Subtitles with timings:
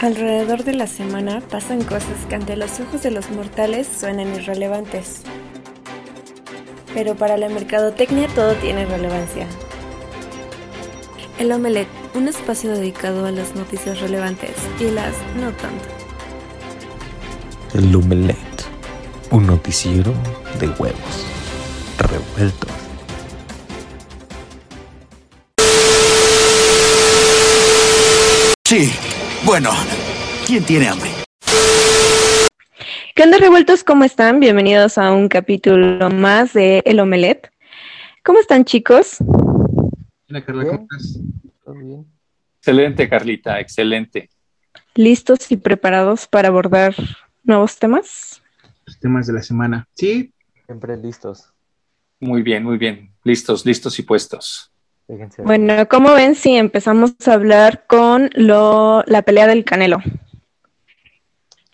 [0.00, 5.22] Alrededor de la semana pasan cosas que ante los ojos de los mortales suenan irrelevantes.
[6.94, 9.48] Pero para la mercadotecnia todo tiene relevancia.
[11.40, 15.88] El Omelette, un espacio dedicado a las noticias relevantes y las no tanto.
[17.74, 18.66] El Omelette,
[19.32, 20.14] un noticiero
[20.60, 21.26] de huevos
[21.98, 22.70] revueltos.
[28.64, 28.92] Sí,
[29.44, 29.70] bueno,
[30.46, 31.10] ¿quién tiene hambre?
[33.14, 33.82] ¿Qué onda revueltos?
[33.84, 34.40] ¿Cómo están?
[34.40, 37.50] Bienvenidos a un capítulo más de El Omelette.
[38.24, 39.16] ¿Cómo están chicos?
[40.28, 41.18] Hola Carla, ¿cómo estás?
[41.64, 42.06] ¿Todo bien?
[42.58, 44.30] Excelente, Carlita, excelente.
[44.94, 46.94] ¿Listos y preparados para abordar
[47.42, 48.42] nuevos temas?
[48.86, 49.88] Los temas de la semana.
[49.94, 50.32] Sí,
[50.68, 51.50] Siempre listos.
[52.20, 53.10] Muy bien, muy bien.
[53.24, 54.70] Listos, listos y puestos.
[55.44, 59.98] Bueno, ¿cómo ven si empezamos a hablar con lo, la pelea del Canelo?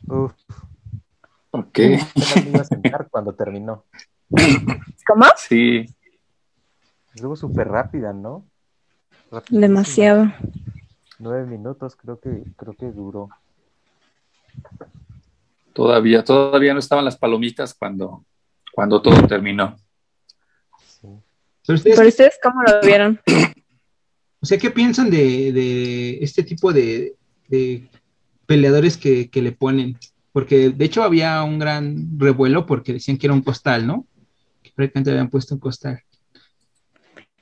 [0.06, 0.32] Uf,
[1.50, 1.78] Ok.
[2.60, 3.84] a sentar cuando terminó.
[5.06, 5.24] ¿Cómo?
[5.36, 5.86] Sí,
[7.20, 8.44] Luego súper rápida, ¿no?
[9.50, 10.32] Demasiado.
[11.18, 13.30] Nueve minutos creo que creo que duró.
[15.72, 18.24] todavía, todavía no estaban las palomitas cuando,
[18.72, 19.77] cuando todo terminó.
[21.66, 23.20] Pero ustedes, ¿Pero ustedes cómo lo vieron?
[24.40, 27.16] o sea, ¿qué piensan de, de este tipo de,
[27.48, 27.88] de
[28.46, 29.96] peleadores que, que le ponen?
[30.32, 34.06] Porque de hecho había un gran revuelo porque decían que era un costal, ¿no?
[34.62, 36.00] Que prácticamente habían puesto un costal.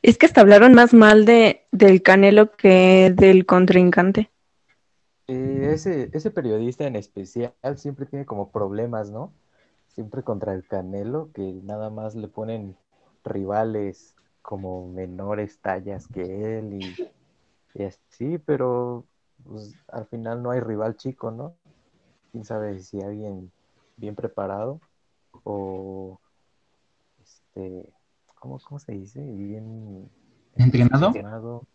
[0.03, 4.31] Es que hasta hablaron más mal de, del Canelo que del contrincante.
[5.29, 9.33] Eh, ese, ese periodista en especial siempre tiene como problemas, ¿no?
[9.87, 12.77] Siempre contra el Canelo, que nada más le ponen
[13.25, 16.97] rivales como menores tallas que él y,
[17.75, 19.05] y así, pero
[19.45, 21.55] pues, al final no hay rival chico, ¿no?
[22.33, 23.51] Quién sabe si alguien
[23.97, 24.81] bien preparado
[25.45, 26.19] o
[27.23, 27.89] este,
[28.35, 29.21] ¿cómo, cómo se dice?
[29.21, 30.09] Bien
[30.57, 31.07] ¿Entrenado?
[31.09, 31.67] entrenado.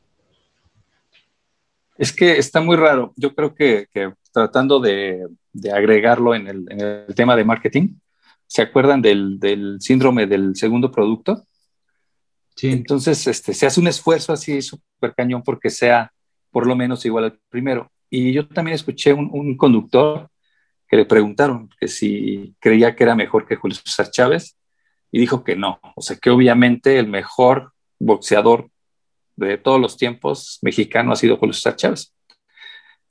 [1.98, 3.14] Es que está muy raro.
[3.16, 7.96] Yo creo que, que tratando de, de agregarlo en el, en el tema de marketing,
[8.48, 11.46] ¿se acuerdan del, del síndrome del segundo producto?
[12.56, 12.70] Sí.
[12.70, 16.12] Entonces, este, se hace un esfuerzo así súper cañón porque sea
[16.52, 17.92] por lo menos igual al primero.
[18.10, 20.30] Y yo también escuché un, un conductor
[20.88, 24.58] que le preguntaron que si creía que era mejor que Julio César Chávez
[25.12, 25.80] y dijo que no.
[25.96, 28.70] O sea, que obviamente el mejor boxeador
[29.36, 32.14] de todos los tiempos mexicano ha sido Julio César Chávez.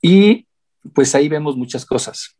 [0.01, 0.47] Y
[0.93, 2.36] pues ahí vemos muchas cosas.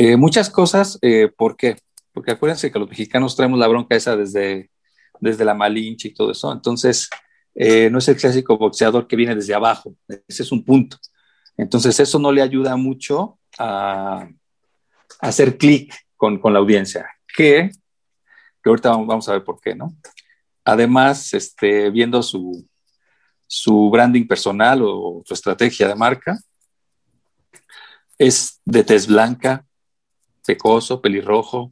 [0.00, 1.76] Eh, muchas cosas, eh, ¿por qué?
[2.12, 4.70] Porque acuérdense que los mexicanos traemos la bronca esa desde,
[5.18, 6.52] desde la Malinche y todo eso.
[6.52, 7.10] Entonces,
[7.56, 9.96] eh, no es el clásico boxeador que viene desde abajo.
[10.28, 10.98] Ese es un punto.
[11.56, 14.28] Entonces, eso no le ayuda mucho a,
[15.20, 17.10] hacer clic con, con, la audiencia.
[17.36, 17.72] Que,
[18.62, 19.96] que ahorita vamos, vamos, a ver por qué, ¿no?
[20.64, 22.64] Además, este, viendo su,
[23.48, 26.38] su branding personal o su estrategia de marca,
[28.16, 29.64] es de tez blanca,
[30.48, 31.70] pecoso, pelirrojo.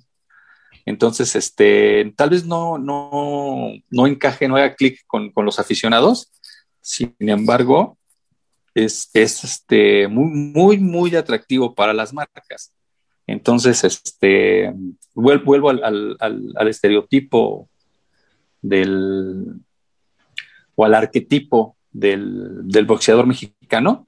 [0.84, 6.30] Entonces, este, tal vez no, no, no encaje, no haga clic con, con, los aficionados.
[6.82, 7.96] Sin embargo,
[8.74, 12.74] es, es este, muy, muy, muy atractivo para las marcas.
[13.26, 14.72] Entonces, este,
[15.14, 17.68] vuelvo al, al, al, al estereotipo
[18.60, 19.54] del,
[20.74, 24.06] o al arquetipo del, del, boxeador mexicano,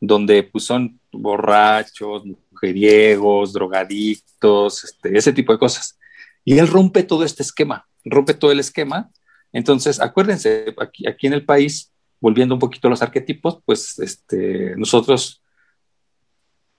[0.00, 2.24] donde pues, son borrachos,
[2.60, 5.98] mujeriegos, drogadictos, este, ese tipo de cosas.
[6.44, 9.10] Y él rompe todo este esquema, rompe todo el esquema.
[9.52, 14.74] Entonces, acuérdense, aquí, aquí en el país, volviendo un poquito a los arquetipos, pues este,
[14.76, 15.42] nosotros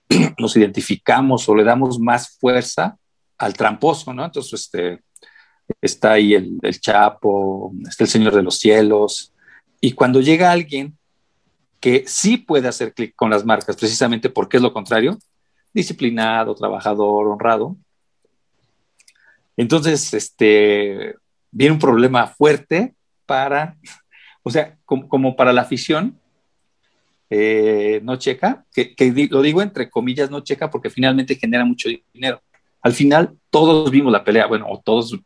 [0.38, 2.98] nos identificamos o le damos más fuerza
[3.38, 4.26] al tramposo, ¿no?
[4.26, 5.00] Entonces, este,
[5.82, 9.34] está ahí el, el, Chapo, está el Señor de los Cielos,
[9.80, 10.96] y cuando llega alguien
[11.80, 15.18] que sí puede hacer clic con las marcas, precisamente porque es lo contrario,
[15.74, 17.78] disciplinado, trabajador, honrado,
[19.58, 21.16] entonces, este,
[21.52, 22.96] viene un problema fuerte
[23.26, 23.78] para,
[24.44, 26.18] o sea, como, como para la afición,
[27.30, 31.90] eh, no checa, que, que, lo digo entre comillas, no checa porque finalmente genera mucho
[32.14, 32.42] dinero.
[32.82, 35.18] Al final, todos vimos la pelea, bueno, o todos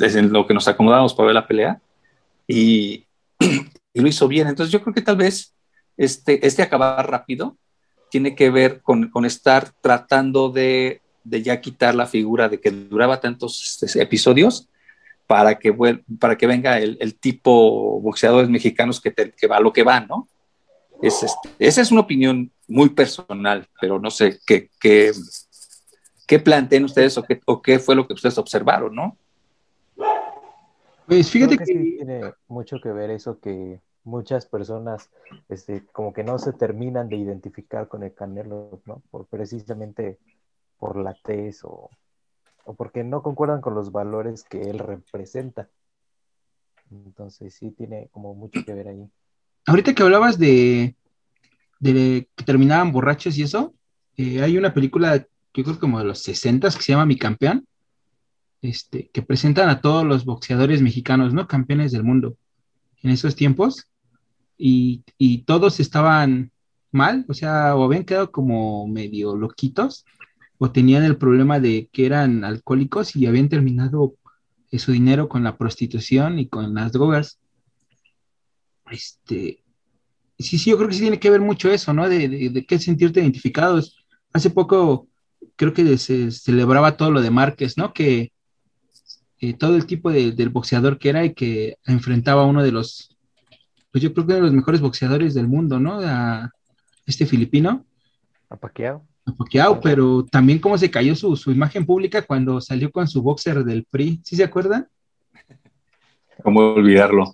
[0.00, 1.80] es en lo que nos acomodamos para ver la pelea
[2.46, 3.06] y,
[3.92, 4.48] y, lo hizo bien.
[4.48, 5.54] Entonces yo creo que tal vez
[5.96, 7.56] este, este acabar rápido
[8.12, 12.70] tiene que ver con, con estar tratando de, de, ya quitar la figura de que
[12.70, 14.68] duraba tantos este, episodios
[15.26, 15.74] para que,
[16.20, 19.82] para que venga el, el tipo boxeadores mexicanos que, te, que, va a lo que
[19.82, 20.28] va, ¿no?
[21.00, 25.12] Es, este, esa es una opinión muy personal, pero no sé qué, qué,
[26.26, 29.16] qué planteen ustedes o qué, o qué fue lo que ustedes observaron, ¿no?
[31.06, 35.10] Pues fíjate Creo que, que sí tiene mucho que ver eso que muchas personas
[35.48, 39.02] este, como que no se terminan de identificar con el Canelo, ¿no?
[39.10, 40.18] Por, precisamente
[40.78, 41.90] por la tez o,
[42.64, 45.68] o porque no concuerdan con los valores que él representa.
[46.90, 49.08] Entonces sí tiene como mucho que ver ahí.
[49.66, 50.96] ahorita que hablabas de,
[51.80, 53.74] de que terminaban borrachos y eso,
[54.16, 55.16] eh, hay una película,
[55.54, 57.66] yo creo como de los 60 que se llama Mi Campeón,
[58.60, 61.48] este, que presentan a todos los boxeadores mexicanos, ¿no?
[61.48, 62.36] Campeones del mundo
[63.02, 63.88] en esos tiempos,
[64.56, 66.52] y, y todos estaban
[66.90, 70.04] mal, o sea, o habían quedado como medio loquitos,
[70.58, 74.14] o tenían el problema de que eran alcohólicos y habían terminado
[74.72, 77.38] su dinero con la prostitución y con las drogas.
[78.90, 79.62] Este,
[80.38, 82.08] sí, sí, yo creo que sí tiene que ver mucho eso, ¿no?
[82.08, 83.96] De, de, de qué sentirte identificados.
[84.32, 85.08] Hace poco
[85.56, 87.92] creo que se celebraba todo lo de Márquez, ¿no?
[87.92, 88.32] Que
[89.40, 92.72] eh, todo el tipo de, del boxeador que era y que enfrentaba a uno de
[92.72, 93.11] los,
[93.92, 96.00] pues yo creo que de los mejores boxeadores del mundo, ¿no?
[96.00, 96.50] A
[97.06, 97.84] este filipino,
[98.48, 99.06] ¿A Pacquiao?
[99.26, 103.22] a Pacquiao, pero también cómo se cayó su, su imagen pública cuando salió con su
[103.22, 104.88] boxer del PRI, ¿sí se acuerdan?
[106.42, 107.26] ¿Cómo olvidarlo?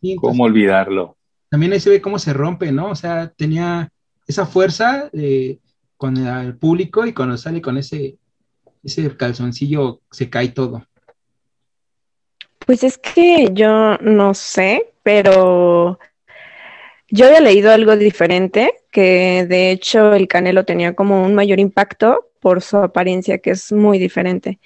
[0.00, 1.16] Sí, entonces, ¿Cómo olvidarlo?
[1.50, 2.90] también ahí se ve cómo se rompe, ¿no?
[2.90, 3.90] O sea, tenía
[4.26, 5.58] esa fuerza eh,
[5.96, 8.18] con el público y cuando sale con ese,
[8.82, 10.84] ese calzoncillo se cae todo.
[12.68, 15.98] Pues es que yo no sé, pero
[17.08, 22.26] yo había leído algo diferente, que de hecho el Canelo tenía como un mayor impacto
[22.40, 24.58] por su apariencia, que es muy diferente.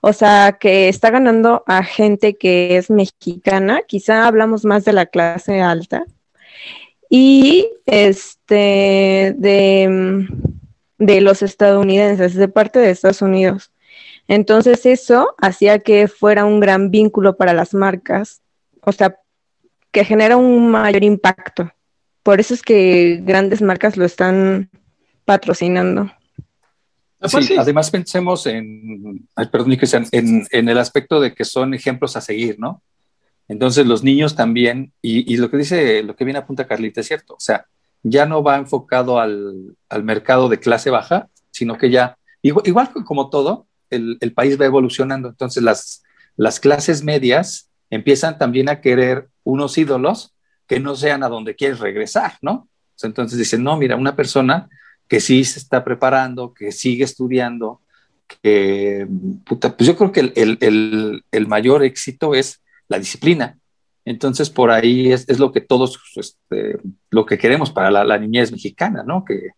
[0.00, 5.04] O sea, que está ganando a gente que es mexicana, quizá hablamos más de la
[5.04, 6.06] clase alta,
[7.10, 10.26] y este de,
[10.96, 13.72] de los estadounidenses, de parte de Estados Unidos.
[14.28, 18.42] Entonces eso hacía que fuera un gran vínculo para las marcas,
[18.82, 19.16] o sea,
[19.92, 21.70] que genera un mayor impacto.
[22.22, 24.70] Por eso es que grandes marcas lo están
[25.24, 26.10] patrocinando.
[27.22, 32.16] Sí, además pensemos en, ay, perdón, Cristian, en, en, el aspecto de que son ejemplos
[32.16, 32.82] a seguir, ¿no?
[33.48, 37.00] Entonces los niños también, y, y, lo que dice, lo que viene a punta Carlita
[37.00, 37.66] es cierto, o sea,
[38.02, 42.90] ya no va enfocado al, al mercado de clase baja, sino que ya, igual, igual
[43.04, 46.02] como todo, el, el, país va evolucionando, entonces las,
[46.36, 50.34] las clases medias empiezan también a querer unos ídolos
[50.66, 52.68] que no sean a donde quieres regresar, ¿no?
[53.02, 54.68] Entonces dicen, no, mira, una persona
[55.08, 57.80] que sí se está preparando, que sigue estudiando,
[58.42, 59.06] que,
[59.44, 63.58] pues yo creo que el, el, el, el, mayor éxito es la disciplina.
[64.04, 66.78] Entonces, por ahí es, es lo que todos, este,
[67.10, 69.24] lo que queremos para la, la niñez mexicana, ¿no?
[69.24, 69.50] Que,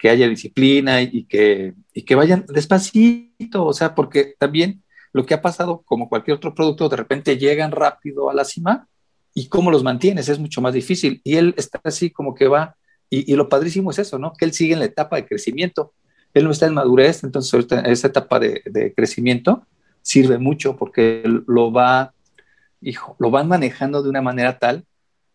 [0.00, 4.82] que haya disciplina y, que, y que vayan despacito, o sea, porque también
[5.12, 8.88] lo que ha pasado, como cualquier otro producto, de repente llegan rápido a la cima
[9.34, 11.20] y cómo los mantienes es mucho más difícil.
[11.22, 12.76] Y él está así como que va
[13.10, 14.32] y, y, lo padrísimo es eso, ¿no?
[14.32, 15.92] Que él sigue en la etapa de crecimiento.
[16.32, 19.66] Él no está en madurez, entonces esa etapa de, de, crecimiento
[20.00, 22.14] sirve mucho porque lo va,
[22.80, 24.86] hijo, lo van manejando de una manera tal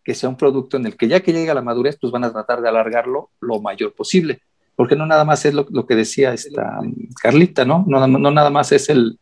[0.02, 2.24] que sea un producto en el que ya que llega a la madurez, pues van
[2.24, 4.40] a tratar de alargarlo lo mayor posible.
[4.76, 6.78] Porque no nada más es lo, lo que decía esta
[7.20, 7.84] Carlita, ¿no?
[7.88, 9.18] No, no, no nada más es el,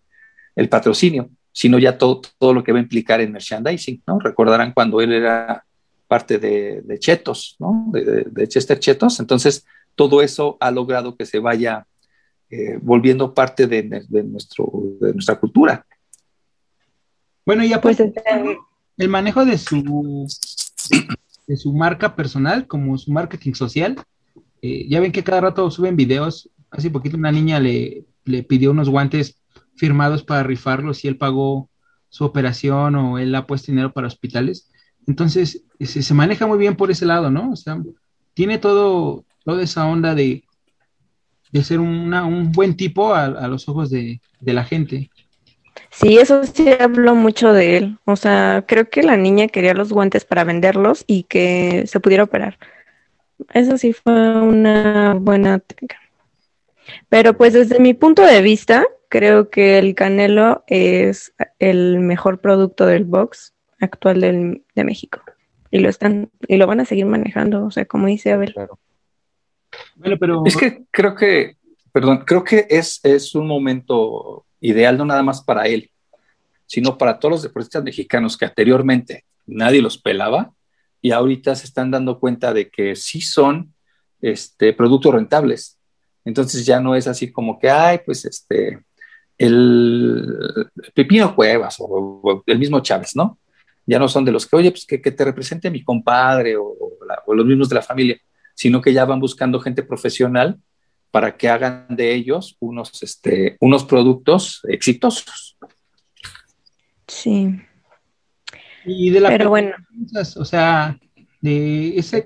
[0.56, 4.18] el patrocinio, sino ya todo, todo lo que va a implicar en merchandising, ¿no?
[4.18, 5.64] Recordarán cuando él era
[6.08, 7.86] parte de, de Chetos, ¿no?
[7.92, 9.20] De, de, de, Chester Chetos.
[9.20, 11.86] Entonces, todo eso ha logrado que se vaya
[12.50, 13.82] eh, volviendo parte de,
[14.22, 14.70] nuestro,
[15.00, 15.84] de nuestra cultura.
[17.44, 17.98] Bueno, y pues
[18.96, 20.26] el manejo de su,
[21.46, 23.96] de su marca personal como su marketing social.
[24.66, 26.48] Eh, ya ven que cada rato suben videos.
[26.70, 29.36] Hace poquito una niña le, le pidió unos guantes
[29.76, 31.68] firmados para rifarlos y él pagó
[32.08, 34.70] su operación o él ha puesto dinero para hospitales.
[35.06, 37.50] Entonces, se, se, maneja muy bien por ese lado, ¿no?
[37.50, 37.78] O sea,
[38.32, 40.44] tiene todo, toda esa onda de,
[41.52, 45.10] de ser un buen tipo a, a los ojos de, de, la gente.
[45.90, 47.98] Sí, eso sí habló mucho de él.
[48.06, 52.24] O sea, creo que la niña quería los guantes para venderlos y que se pudiera
[52.24, 52.58] operar.
[53.52, 55.98] Eso sí fue una buena técnica.
[57.08, 62.86] Pero pues desde mi punto de vista, creo que el Canelo es el mejor producto
[62.86, 65.20] del box actual del, de México.
[65.70, 68.54] Y lo están, y lo van a seguir manejando, o sea, como dice Abel.
[68.54, 68.78] Claro.
[69.96, 70.42] Bueno, pero...
[70.46, 71.56] Es que creo que,
[71.92, 75.90] perdón, creo que es, es un momento ideal no nada más para él,
[76.66, 80.53] sino para todos los deportistas mexicanos que anteriormente nadie los pelaba
[81.04, 83.74] y ahorita se están dando cuenta de que sí son
[84.22, 85.78] este, productos rentables.
[86.24, 88.82] Entonces ya no es así como que, ay, pues este,
[89.36, 90.26] el
[90.94, 93.38] Pepino Cuevas o, el mismo Chávez, ¿no?
[93.84, 96.74] Ya no son de los que, oye, pues que, te represente mi compadre o,
[97.34, 98.18] los mismos de la familia,
[98.54, 100.58] sino que ya van buscando gente profesional
[101.10, 105.58] para que hagan de ellos unos, este, unos productos exitosos.
[107.06, 107.60] Sí.
[108.84, 109.74] Y de la Pero bueno.
[110.36, 110.98] O sea,
[111.40, 112.24] de ese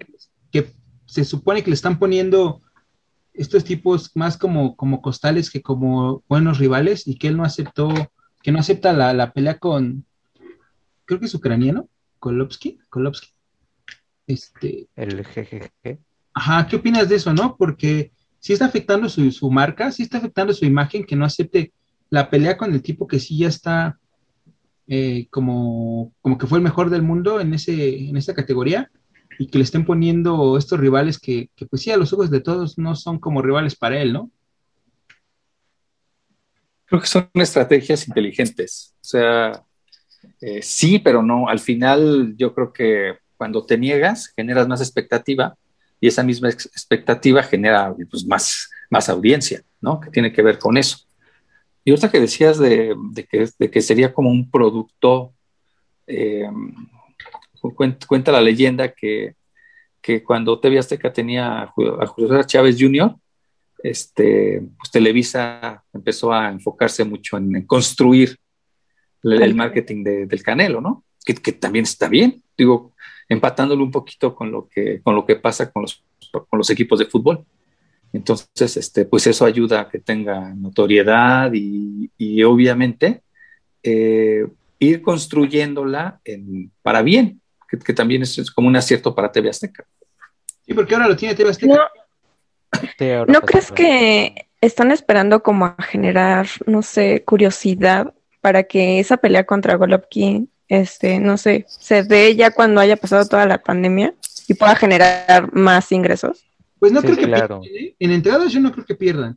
[0.51, 0.73] que
[1.07, 2.63] se supone que le están poniendo
[3.39, 7.89] estos tipos más como, como costales que como buenos rivales y que él no aceptó,
[8.43, 10.05] que no acepta la, pelea con,
[11.05, 11.89] creo que es ucraniano,
[12.19, 13.29] Kolovsky, Kolovsky.
[14.27, 15.99] Este, el GGG.
[16.35, 17.57] Ajá, ¿qué opinas de eso, no?
[17.57, 21.73] Porque sí está afectando su, su marca, sí está afectando su imagen, que no acepte
[22.11, 23.99] la pelea con el tipo que sí ya está
[24.89, 28.91] eh, como, como que fue el mejor del mundo en, ese, en esa categoría
[29.39, 32.79] y que le estén poniendo estos rivales que, pues sí, a los ojos de todos
[32.79, 34.31] no son como rivales para él, ¿no?
[36.87, 38.95] Creo que son estrategias inteligentes.
[39.01, 39.63] O sea,
[40.41, 41.49] eh, sí, pero no.
[41.49, 45.55] Al final yo creo que cuando te niegas generas más expectativa
[46.01, 50.01] y esa misma expectativa genera pues, más, más audiencia, ¿no?
[50.01, 51.08] Que tiene que ver con eso.
[51.89, 52.95] Y otra que decías de,
[53.73, 55.33] que, sería como un producto
[56.07, 56.47] eh,
[58.07, 59.37] cuenta, la leyenda que,
[60.27, 63.17] cuando TV Azteca tenía a Julio Chávez Jr.,
[63.83, 68.37] este, pues Televisa empezó a enfocarse mucho en, construir
[69.23, 71.05] el, marketing del Canelo, ¿no?
[71.25, 72.93] Que, también está bien, digo,
[73.31, 76.99] empatándolo un poquito con lo que, con lo que pasa con los, con los equipos
[76.99, 77.47] de fútbol.
[78.13, 83.23] Entonces, este, pues eso ayuda a que tenga notoriedad y, obviamente
[83.83, 84.47] eh,
[84.79, 86.21] ir construyéndola
[86.83, 89.85] para bien, que, también es, como un acierto para TV Azteca.
[90.67, 91.91] ¿Y por qué ahora lo tiene TV Azteca?
[93.29, 99.45] No, crees que están esperando como a generar, no sé, curiosidad para que esa pelea
[99.45, 104.15] contra Golovkin, este, no sé, se dé ya cuando haya pasado toda la pandemia
[104.47, 106.48] y pueda generar más ingresos?
[106.79, 107.63] Pues no creo que pierdan.
[107.65, 107.95] ¿eh?
[107.99, 109.37] En entradas yo no creo que pierdan.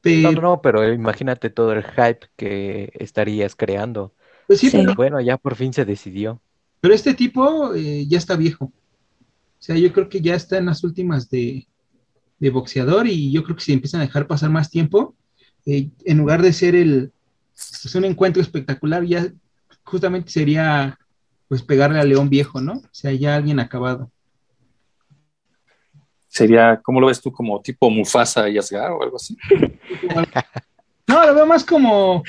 [0.00, 0.32] Pero...
[0.32, 4.14] No, no, pero imagínate todo el hype que estarías creando.
[4.46, 4.94] Pues sí, Pero...
[4.94, 6.40] Bueno, ya por fin se decidió.
[6.80, 8.66] Pero este tipo eh, ya está viejo.
[8.66, 11.66] O sea, yo creo que ya está en las últimas de,
[12.52, 15.16] boxeador y yo creo que si empiezan a dejar pasar más tiempo,
[15.64, 17.10] eh, en lugar de ser el
[17.54, 19.32] pues, un encuentro espectacular, ya
[19.82, 20.98] justamente sería
[21.48, 22.74] pues pegarle al león viejo, ¿no?
[22.74, 24.10] O sea, ya alguien acabado.
[26.36, 27.32] Sería, ¿cómo lo ves tú?
[27.32, 29.36] Como tipo Mufasa y Asgar o algo así.
[31.06, 32.22] no, lo veo más como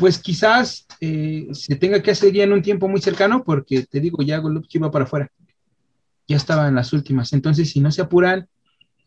[0.00, 4.00] pues quizás eh, se tenga que hacer ya en un tiempo muy cercano, porque te
[4.00, 5.30] digo, ya Golovkin va para afuera.
[6.26, 7.34] Ya estaba en las últimas.
[7.34, 8.48] Entonces, si no se apuran,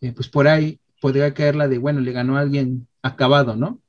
[0.01, 3.79] eh, pues por ahí podría caer la de, bueno, le ganó a alguien acabado, ¿no?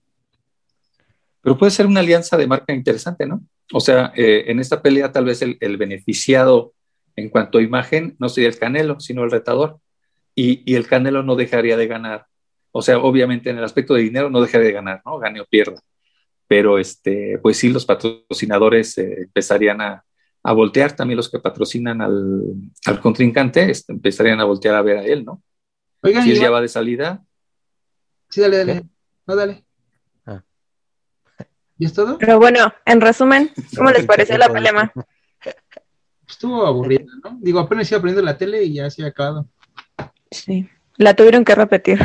[1.43, 3.43] Pero puede ser una alianza de marca interesante, ¿no?
[3.71, 6.73] O sea, eh, en esta pelea tal vez el, beneficiado
[7.17, 9.79] en cuanto a imagen no sería el Canelo, sino el retador.
[10.35, 12.27] Y, y, el Canelo no dejaría de ganar.
[12.73, 15.19] O sea, obviamente en el aspecto de dinero no dejaría de ganar, ¿no?
[15.19, 15.81] Gane o pierda
[16.47, 20.05] pero este, pues sí, los patrocinadores eh, empezarían a,
[20.55, 25.25] voltear, también los que patrocinan al, contrincante este, empezarían a voltear a ver a él,
[25.25, 25.43] ¿no?
[26.03, 27.25] Oigan, si él ya va de salida.
[28.29, 28.83] Sí, dale, dale.
[29.27, 29.65] No, dale.
[30.27, 30.43] Ah.
[31.79, 32.19] ¿Y es todo?
[32.19, 34.93] Pero bueno, en resumen, ¿cómo les pareció la pelea?
[36.29, 37.39] Estuvo aburrida, ¿no?
[37.41, 39.49] Digo, apenas iba aprendiendo la tele y ya se ha acabado.
[40.35, 42.01] Sí, la tuvieron que repetir.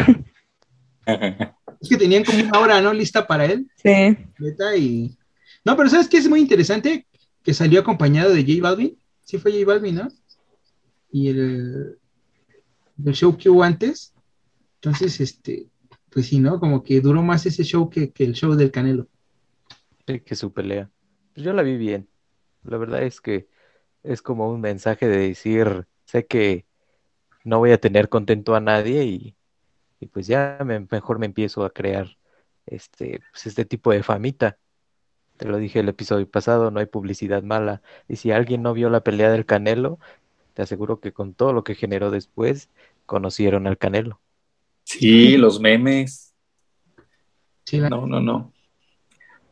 [1.81, 2.93] Es que tenían como una hora, ¿no?
[2.93, 3.69] Lista para él.
[3.75, 4.17] Sí.
[4.77, 5.17] Y...
[5.63, 7.07] No, pero ¿sabes qué es muy interesante?
[7.43, 8.97] Que salió acompañado de J Balvin.
[9.23, 10.07] Sí fue J Balvin, ¿no?
[11.11, 11.97] Y el,
[13.05, 14.13] el show que hubo antes.
[14.75, 15.67] Entonces, este,
[16.09, 16.59] pues sí, ¿no?
[16.59, 19.07] Como que duró más ese show que, el show del Canelo.
[20.07, 20.89] Sí, que su pelea.
[21.33, 22.09] Pues yo la vi bien.
[22.63, 23.47] La verdad es que
[24.03, 26.65] es como un mensaje de decir, sé que
[27.49, 29.35] no voy a tener contento a nadie y
[29.99, 30.57] y pues ya
[30.91, 32.17] mejor me empiezo a crear
[32.65, 34.57] este, pues este tipo de famita.
[35.37, 37.81] Te lo dije el episodio pasado, no hay publicidad mala.
[38.07, 39.99] Y si alguien no vio la pelea del Canelo,
[40.53, 42.69] te aseguro que con todo lo que generó después,
[43.05, 44.19] conocieron al Canelo.
[44.83, 46.33] Sí, los memes.
[47.71, 48.53] No, no, no.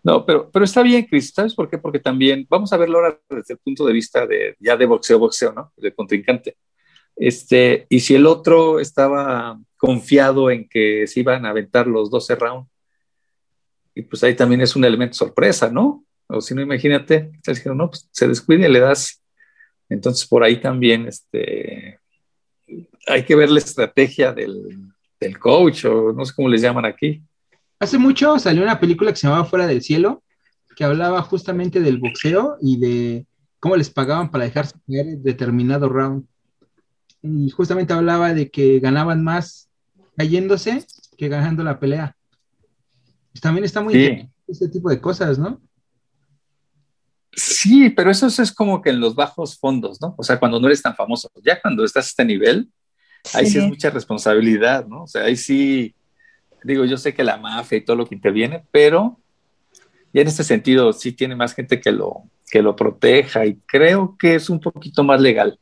[0.04, 1.32] No, pero, pero está bien, Chris.
[1.34, 1.78] ¿Sabes por qué?
[1.78, 5.20] Porque también, vamos a verlo ahora desde el punto de vista de ya de boxeo,
[5.20, 5.74] boxeo, ¿no?
[5.76, 6.58] De contrincante.
[7.18, 12.36] Este, y si el otro estaba confiado en que se iban a aventar los 12
[12.36, 12.70] rounds.
[13.96, 16.06] Y pues ahí también es un elemento sorpresa, ¿no?
[16.28, 17.32] O si no, imagínate,
[17.74, 19.24] no, pues se descuide y le das.
[19.90, 22.00] Entonces por ahí también, este,
[23.08, 27.24] hay que ver la estrategia del, del coach o no sé cómo les llaman aquí.
[27.80, 30.24] Hace mucho salió una película que se llamaba Fuera del Cielo,
[30.76, 33.26] que hablaba justamente del boxeo y de
[33.60, 36.26] cómo les pagaban para dejarse caer determinado round.
[37.22, 39.70] Y justamente hablaba de que ganaban más
[40.16, 40.86] cayéndose
[41.18, 42.16] que ganando la pelea.
[43.32, 44.00] Pues también está muy Sí.
[44.02, 45.62] interesante ese tipo de cosas, ¿no?
[47.36, 50.16] Sí, pero eso es como que en los bajos fondos, ¿no?
[50.18, 51.30] O sea, cuando no eres tan famoso.
[51.44, 52.70] Ya cuando estás a este nivel,
[53.34, 55.04] ahí sí es mucha responsabilidad, ¿no?
[55.04, 55.94] O sea, ahí sí,
[56.64, 59.20] digo, yo sé que la mafia y todo lo que interviene, pero
[60.14, 64.16] ya en este sentido sí tiene más gente que lo, que lo proteja y creo
[64.18, 65.60] que es un poquito más legal.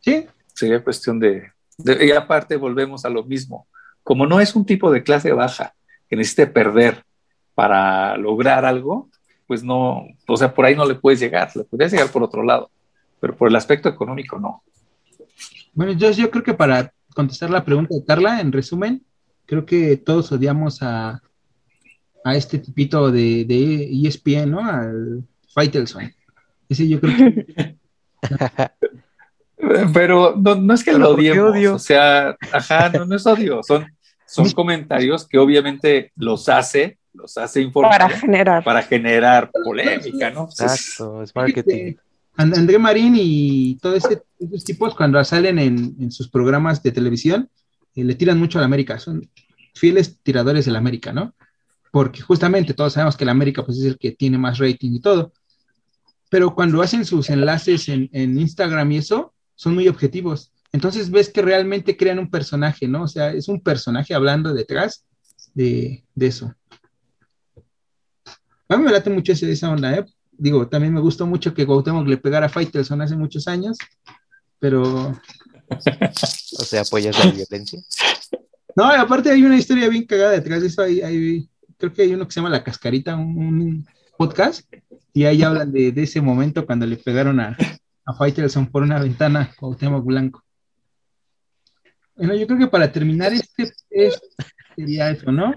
[0.00, 3.68] Sí, Sería cuestión de, de- y aparte volvemos a lo mismo.
[4.02, 5.74] Como no es un tipo de clase baja
[6.08, 7.04] que necesite perder
[7.54, 9.10] para lograr algo,
[9.46, 12.42] pues no, o sea, por ahí no le puedes llegar, le podrías llegar por otro
[12.42, 12.70] lado,
[13.20, 14.62] pero por el aspecto económico no.
[15.74, 19.04] Bueno, yo, yo creo que para contestar la pregunta de Carla, en resumen,
[19.44, 21.20] creo que todos odiamos a,
[22.24, 24.60] a este tipito de, de ESPN, ¿no?
[24.64, 25.22] Al
[25.52, 26.12] Faitelson.
[26.68, 27.76] Ese yo creo que
[29.92, 31.74] Pero no, no es que Pero lo ¿por qué odiemos, odio?
[31.74, 33.86] o sea, ajá, no, no es odio, son,
[34.26, 38.84] son comentarios que obviamente los hace, los hace informar Para para, generar.
[38.86, 40.44] generar polémica, ¿no?
[40.44, 41.94] Exacto, es marketing.
[42.36, 46.92] And- André Marín y todos ese- esos tipos cuando salen en, en sus programas de
[46.92, 47.48] televisión
[47.94, 49.26] eh, le tiran mucho a la América, son
[49.74, 51.34] fieles tiradores de la América, ¿no?
[51.90, 55.00] Porque justamente todos sabemos que la América pues, es el que tiene más rating y
[55.00, 55.32] todo,
[56.28, 60.52] pero cuando hacen sus enlaces en, en Instagram y eso, son muy objetivos.
[60.72, 63.02] Entonces ves que realmente crean un personaje, ¿no?
[63.04, 65.04] O sea, es un personaje hablando detrás
[65.54, 66.54] de, de eso.
[68.68, 70.04] A mí me late mucho ese- esa onda, ¿eh?
[70.32, 73.78] Digo, también me gustó mucho que Cuauhtémoc le pegara a Faitelson hace muchos años,
[74.58, 75.18] pero...
[76.58, 77.80] O sea, apoyas la violencia.
[78.76, 80.82] No, y aparte hay una historia bien cagada detrás de eso.
[80.82, 84.62] Hay, hay- creo que hay uno que se llama La Cascarita, un, un podcast,
[85.12, 87.56] y ahí hablan de, de ese momento cuando le pegaron a,
[88.06, 90.42] a Faitelson por una ventana a Cuauhtémoc Blanco.
[92.14, 94.20] Bueno, yo creo que para terminar este es,
[94.74, 95.54] sería eso, ¿no?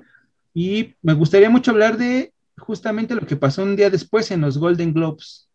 [0.54, 4.58] Y me gustaría mucho hablar de justamente lo que pasó un día después en los
[4.58, 5.48] Golden Globes.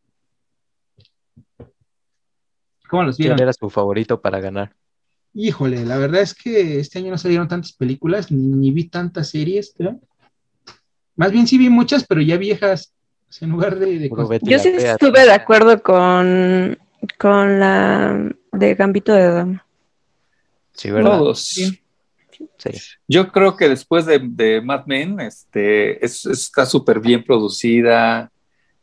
[2.88, 3.42] ¿Cómo los ¿Quién vieron?
[3.42, 4.74] era su favorito para ganar?
[5.34, 9.30] Híjole, la verdad es que este año no salieron tantas películas, ni, ni vi tantas
[9.30, 10.00] series, creo.
[11.16, 12.94] Más bien sí vi muchas, pero ya viejas.
[13.28, 14.10] O sea, en lugar de, de
[14.42, 16.78] Yo sí estuve de acuerdo con,
[17.18, 19.66] con la de Gambito de Dama.
[20.72, 21.18] Sí, ¿verdad?
[21.18, 21.40] todos.
[21.44, 21.80] Sí.
[22.58, 22.70] Sí.
[23.06, 28.30] Yo creo que después de, de Mad Men, este, es- está súper bien producida,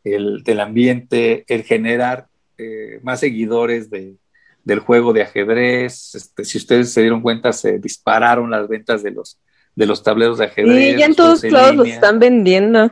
[0.03, 4.15] el del ambiente, el generar eh, más seguidores de,
[4.63, 6.15] del juego de ajedrez.
[6.15, 9.37] Este, si ustedes se dieron cuenta, se dispararon las ventas de los,
[9.75, 10.95] de los tableros de ajedrez.
[10.95, 12.91] Y ya en los todos lados los están vendiendo.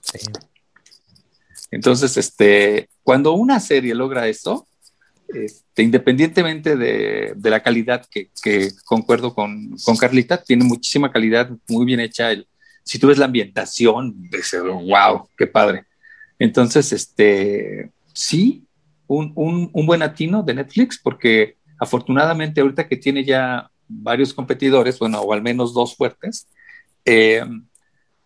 [0.00, 0.18] sí.
[1.72, 4.68] Entonces, este, cuando una serie logra esto,
[5.26, 11.50] este, independientemente de, de la calidad, que, que concuerdo con, con Carlita, tiene muchísima calidad,
[11.68, 12.30] muy bien hecha.
[12.30, 12.46] El,
[12.84, 14.30] si tú ves la ambientación,
[14.86, 15.86] wow, qué padre.
[16.38, 18.62] Entonces, este, sí,
[19.08, 25.00] un, un, un buen atino de Netflix, porque afortunadamente ahorita que tiene ya varios competidores,
[25.00, 26.46] bueno, o al menos dos fuertes,
[27.04, 27.44] eh,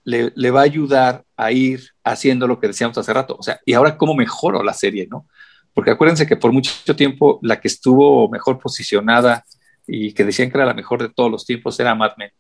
[0.05, 3.37] le, va a ayudar a ir haciendo lo que decíamos hace rato.
[3.39, 5.27] O sea, y ahora cómo mejoro la serie, ¿no?
[5.73, 9.45] Porque acuérdense que por mucho tiempo la que estuvo mejor posicionada
[9.87, 12.31] y que decían que era la mejor de todos los tiempos era Mad Men.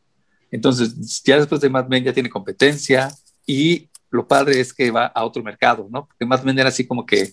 [0.50, 3.11] Entonces, ya después de Mad Men ya tiene competencia
[3.46, 6.07] y lo padre es que va a otro mercado, ¿no?
[6.07, 7.33] Porque Mad Men era así como que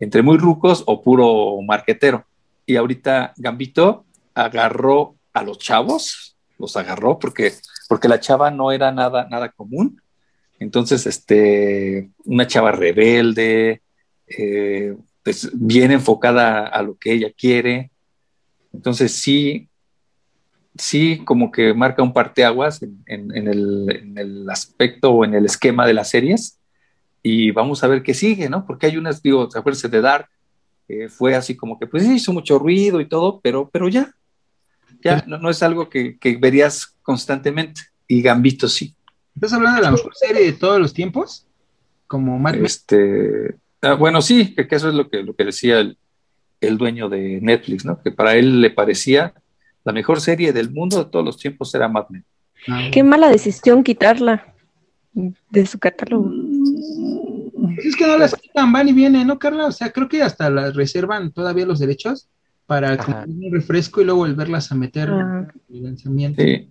[0.00, 2.24] entre muy rucos o puro marquetero.
[2.66, 7.52] Y ahorita Gambito agarró a los chavos, los agarró porque,
[7.92, 10.00] porque la chava no era nada, nada común.
[10.58, 13.82] Entonces, este, una chava rebelde,
[14.26, 17.90] eh, pues, bien enfocada a lo que ella quiere.
[18.72, 19.68] Entonces, sí,
[20.74, 25.34] sí, como que marca un parteaguas en, en, en, el, en el aspecto o en
[25.34, 26.58] el esquema de las series.
[27.22, 28.64] Y vamos a ver qué sigue, ¿no?
[28.64, 30.30] Porque hay unas, digo, acuérdense de Dark,
[30.88, 34.14] eh, fue así como que, pues hizo mucho ruido y todo, pero, pero ya,
[35.02, 37.80] ya no, no es algo que, que, verías constantemente.
[38.06, 38.94] Y Gambito sí.
[39.34, 41.46] ¿Estás hablando de la mejor serie de todos los tiempos?
[42.06, 42.66] Como Mad Men.
[42.66, 45.96] Este, ah, bueno, sí, que, que, eso es lo que, lo que decía el,
[46.60, 48.00] el, dueño de Netflix, ¿no?
[48.02, 49.34] Que para él le parecía
[49.84, 52.24] la mejor serie del mundo de todos los tiempos era Mad Men.
[52.68, 54.54] Ah, Qué mala decisión quitarla
[55.12, 56.30] de su catálogo.
[57.78, 59.66] Es que no las quitan, van y vienen, ¿no, Carla?
[59.66, 62.28] O sea, creo que hasta las reservan todavía los derechos
[62.72, 65.46] para comprar un refresco y luego volverlas a meter Ah.
[65.68, 66.42] en el lanzamiento.
[66.42, 66.70] Sí.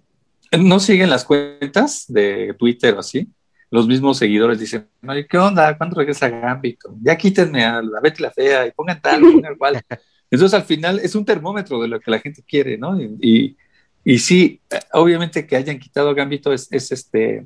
[0.60, 3.28] ¿No siguen las cuentas de Twitter o así?
[3.70, 4.88] Los mismos seguidores dicen,
[5.30, 5.78] ¿qué onda?
[5.78, 6.96] ¿Cuándo regresa Gambito?
[7.04, 9.80] Ya quítenme a la Betty la Fea y pongan tal, pongan cual.
[10.32, 13.00] Entonces al final es un termómetro de lo que la gente quiere, ¿no?
[13.00, 13.58] Y, y,
[14.04, 14.60] y sí,
[14.94, 17.46] obviamente que hayan quitado a Gambito es, es, este,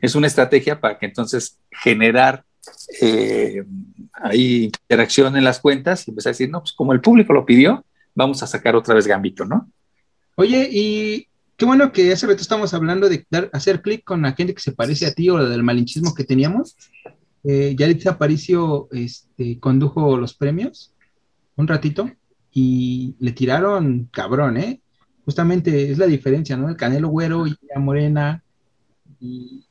[0.00, 2.44] es una estrategia para que entonces generar
[3.02, 3.64] eh,
[4.14, 7.44] ahí interacción en las cuentas y empezar a decir, no, pues como el público lo
[7.44, 7.84] pidió,
[8.16, 9.70] vamos a sacar otra vez Gambito, ¿no?
[10.34, 14.32] Oye, y qué bueno que hace rato estamos hablando de dar, hacer clic con la
[14.32, 16.76] gente que se parece a ti o del malinchismo que teníamos.
[17.44, 20.92] Eh, Yalitza Aparicio este, condujo los premios
[21.54, 22.10] un ratito
[22.52, 24.80] y le tiraron cabrón, ¿eh?
[25.24, 26.68] Justamente es la diferencia, ¿no?
[26.68, 28.42] El Canelo Güero y la Morena.
[29.20, 29.64] Y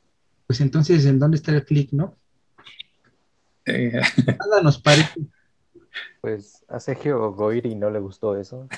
[0.46, 2.16] pues entonces, ¿en dónde está el clic, no?
[3.64, 5.20] Eh, Nada nos parece.
[6.20, 8.68] Pues a Sergio Goiri no le gustó eso.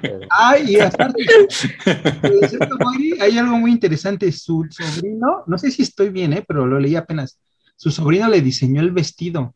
[0.00, 1.48] pero- Ay, y aparte, de
[2.48, 4.30] Sergio Goyri, hay algo muy interesante.
[4.32, 6.44] Su sobrino, no sé si estoy bien, ¿eh?
[6.46, 7.38] pero lo leí apenas.
[7.76, 9.54] Su sobrino le diseñó el vestido.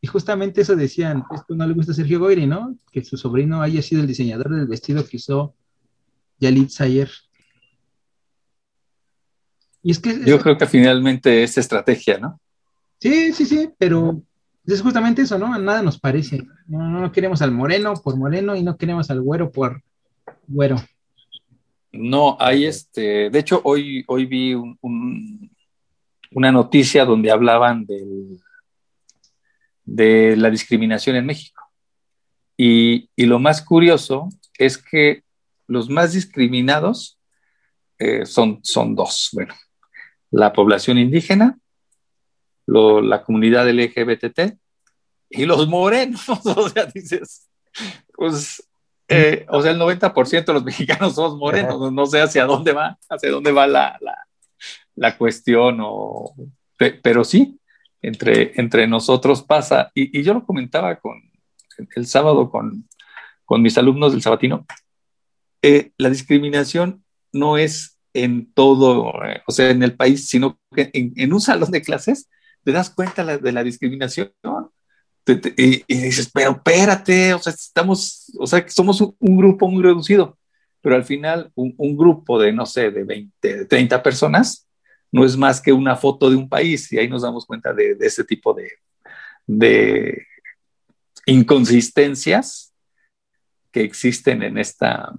[0.00, 2.76] Y justamente eso decían, esto no le gusta a Sergio Goyri, ¿no?
[2.90, 5.54] Que su sobrino haya sido el diseñador del vestido que usó
[6.40, 7.10] Yalitza ayer.
[9.82, 12.40] Y es que yo creo que finalmente es estrategia, ¿no?
[13.00, 14.22] Sí, sí, sí, pero
[14.66, 15.56] es justamente eso, ¿no?
[15.58, 16.46] Nada nos parece.
[16.66, 19.82] No, queremos al moreno por moreno y no queremos al güero por
[20.46, 20.76] güero.
[21.92, 25.50] No, hay este, de hecho hoy, hoy vi un- un-
[26.34, 28.40] una noticia donde hablaban del,
[29.84, 31.62] de la discriminación en México.
[32.56, 35.22] Y, y lo más curioso es que
[35.66, 37.18] los más discriminados
[37.98, 39.30] eh, son, son dos.
[39.32, 39.54] Bueno,
[40.30, 41.58] la población indígena,
[42.66, 44.56] lo- la comunidad LGBT
[45.30, 46.22] y los morenos.
[46.56, 47.48] O sea, dices,
[48.14, 48.62] pues
[49.08, 52.98] eh, o sea, el 90% de los mexicanos somos morenos, no, sé hacia dónde va,
[53.10, 54.16] hacia dónde va la, la,
[54.94, 56.34] la cuestión, o,
[56.78, 57.58] pe- pero sí,
[58.00, 61.20] entre, entre nosotros pasa, y, y yo lo comentaba con,
[61.94, 62.88] el sábado con,
[63.44, 64.64] con mis alumnos del sabatino,
[65.60, 70.90] eh, la discriminación no es en todo, eh, o sea, en el país, sino que
[70.94, 72.30] en, en un salón de clases
[72.64, 74.32] te das cuenta de la discriminación
[75.26, 80.36] y, dices, pero espérate, o sea, estamos, o sea, somos un, un grupo muy reducido,
[80.80, 84.66] pero al final un, grupo de, no sé, de 20, de 30 personas
[85.12, 87.96] no es más que una foto de un país y ahí nos damos cuenta de,
[88.00, 88.72] ese tipo de,
[89.46, 90.26] de
[91.26, 92.72] inconsistencias
[93.70, 95.12] que existen en esta,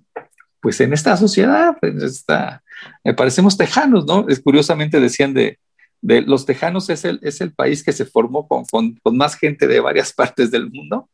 [0.60, 2.62] pues en esta sociedad, en esta,
[3.04, 4.28] me parecemos tejanos, ¿no?
[4.28, 5.60] Es curiosamente decían de,
[6.04, 9.68] de los tejanos es el, es el país que se formó con, con, más gente
[9.68, 11.10] de varias partes del mundo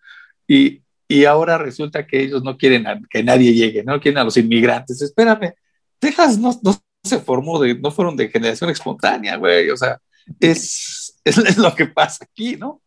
[0.47, 4.35] y, y ahora resulta que ellos no quieren que nadie llegue, no quieren a los
[4.37, 5.01] inmigrantes.
[5.01, 5.53] Espérame,
[5.99, 9.99] Texas no, no se formó, de, no fueron de generación espontánea, güey, o sea,
[10.39, 12.81] es, es, es lo que pasa aquí, ¿no?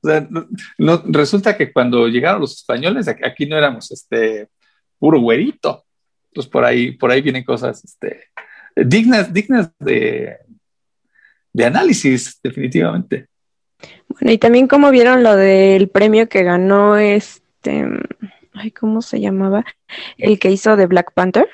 [0.00, 0.46] O sea, no,
[0.78, 4.48] no, resulta que cuando llegaron los españoles, aquí no éramos este
[4.96, 5.84] puro güerito.
[6.30, 8.28] Entonces por ahí, por ahí vienen cosas este,
[8.76, 10.36] dignas, dignas de,
[11.52, 13.26] de análisis, definitivamente.
[14.08, 17.84] Bueno, y también como vieron lo del premio que ganó este,
[18.54, 19.64] ay, ¿cómo se llamaba?
[20.16, 21.48] El que hizo de Black Panther.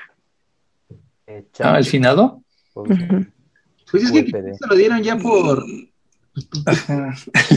[1.27, 2.41] Eh, Ah, el finado.
[2.73, 2.99] Pues.
[3.91, 4.57] Pues es que UPD.
[4.57, 5.63] se lo dieron ya por,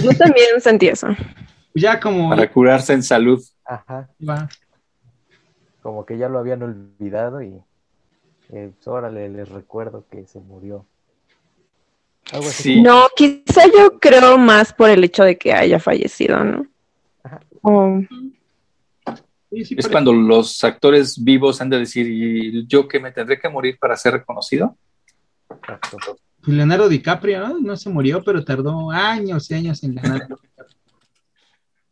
[0.03, 1.09] Yo también sentí eso.
[1.74, 3.42] ya como, Para curarse en salud.
[3.64, 4.48] Ajá, va.
[5.83, 7.55] como que ya lo habían olvidado y
[8.51, 10.87] eh, pues, órale, les recuerdo que se murió.
[12.32, 12.62] Algo así.
[12.74, 12.80] Sí.
[12.82, 16.66] No, quizá yo creo más por el hecho de que haya fallecido, ¿no?
[17.22, 17.40] Ajá.
[17.62, 18.00] O-
[19.50, 23.40] Sí, sí, Es cuando los actores vivos han de decir, ¿y yo que me tendré
[23.40, 24.76] que morir para ser reconocido?
[25.50, 26.18] Exacto.
[26.44, 27.58] Leonardo DiCaprio, ¿no?
[27.58, 30.28] No se murió, pero tardó años y años en ganar.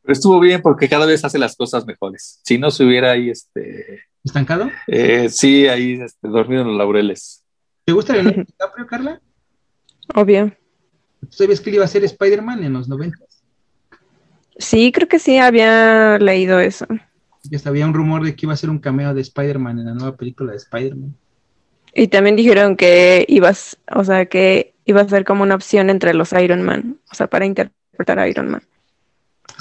[0.03, 2.41] Pero estuvo bien porque cada vez hace las cosas mejores.
[2.45, 4.71] Si no se hubiera ahí, este, ¿Estancado?
[4.87, 7.43] eh, sí, ahí este, dormido en los laureles.
[7.85, 9.21] ¿Te gusta Leonardo DiCaprio, Carla?
[10.15, 10.53] Obvio.
[11.21, 13.17] ¿Tú sabías que él iba a ser Spider-Man en los 90?
[14.59, 16.87] Sí, creo que sí había leído eso.
[17.45, 19.95] Ya había un rumor de que iba a ser un cameo de Spider-Man en la
[19.95, 21.15] nueva película de Spider-Man.
[21.95, 26.13] Y también dijeron que ibas, o sea, que iba a ser como una opción entre
[26.15, 28.63] los Iron Man, o sea, para interpretar a Iron Man.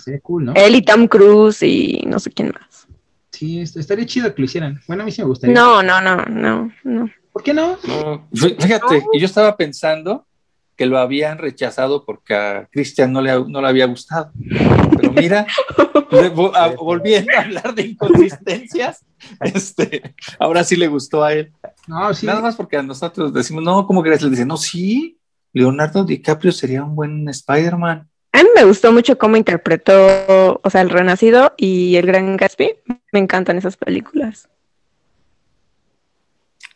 [0.03, 0.53] Sería cool, ¿no?
[0.55, 2.88] Él y Tom Cruise y no sé quién más.
[3.31, 4.81] Sí, est- estaría chido que lo hicieran.
[4.88, 5.55] Bueno, a mí sí me gustaría.
[5.55, 7.10] No, no, no, no, no.
[7.31, 7.77] ¿Por qué no?
[7.88, 10.25] No, fí- fíjate, yo estaba pensando
[10.75, 14.31] que lo habían rechazado porque a Christian no le, no le había gustado.
[14.97, 15.47] Pero mira,
[16.11, 19.05] le vo- a- volviendo a hablar de inconsistencias,
[19.41, 21.51] este, ahora sí le gustó a él.
[21.88, 22.25] No, sí.
[22.25, 24.21] Nada más porque a nosotros decimos, no, ¿cómo crees?
[24.21, 25.17] Le dicen, no, sí,
[25.53, 28.09] Leonardo DiCaprio sería un buen Spider-Man.
[28.33, 32.75] A mí me gustó mucho cómo interpretó, o sea, El Renacido y El Gran Gatsby.
[33.13, 34.49] Me encantan esas películas.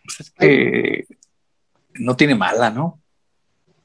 [0.05, 1.05] Pues es que
[1.95, 2.98] no tiene mala, ¿no?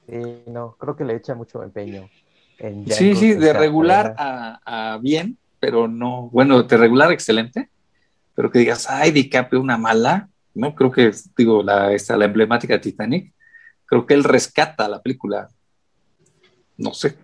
[0.08, 2.08] Sí, no, creo que le echa mucho empeño.
[2.58, 7.10] En Sí, Django, sí, en de regular a, a bien, pero no, bueno, de regular
[7.12, 7.70] excelente,
[8.34, 12.74] pero que digas, ay, DiCaprio, una mala, no creo que, digo, la, esta, la emblemática
[12.74, 13.32] de Titanic,
[13.86, 15.48] creo que él rescata la película.
[16.76, 17.16] No sé,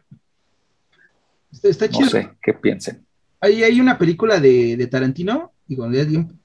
[1.52, 2.08] Está, está no chido.
[2.10, 3.04] sé qué piensen.
[3.40, 6.38] Hay, hay una película de, de Tarantino, digo, ya bien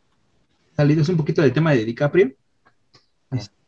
[0.75, 2.33] salido es un poquito del tema de DiCaprio.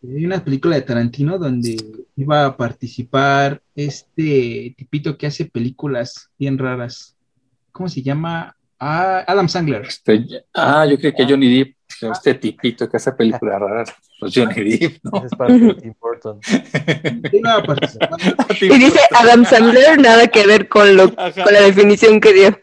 [0.03, 1.75] Hay una película de Tarantino donde
[2.15, 7.15] iba a participar este tipito que hace películas bien raras.
[7.71, 8.55] ¿Cómo se llama?
[8.79, 9.81] Ah, Adam Sandler.
[9.81, 11.75] Este, ah, yo creo que Johnny Depp,
[12.13, 15.25] este tipito que hace películas raras, pues Johnny Depp, ¿no?
[15.25, 16.39] Es parte de Tim Burton.
[17.33, 18.10] Iba a participar.
[18.62, 21.43] Y dice Adam Sandler, nada que ver con, lo, Ajá.
[21.43, 22.60] con la definición que dio.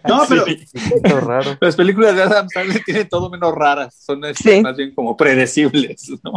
[0.08, 0.64] No, pero Sí.
[1.02, 1.56] Raro.
[1.60, 4.60] Las películas de Adam Sandler tienen todo menos raras, son este, Sí.
[4.62, 6.32] más bien como predecibles, ¿no?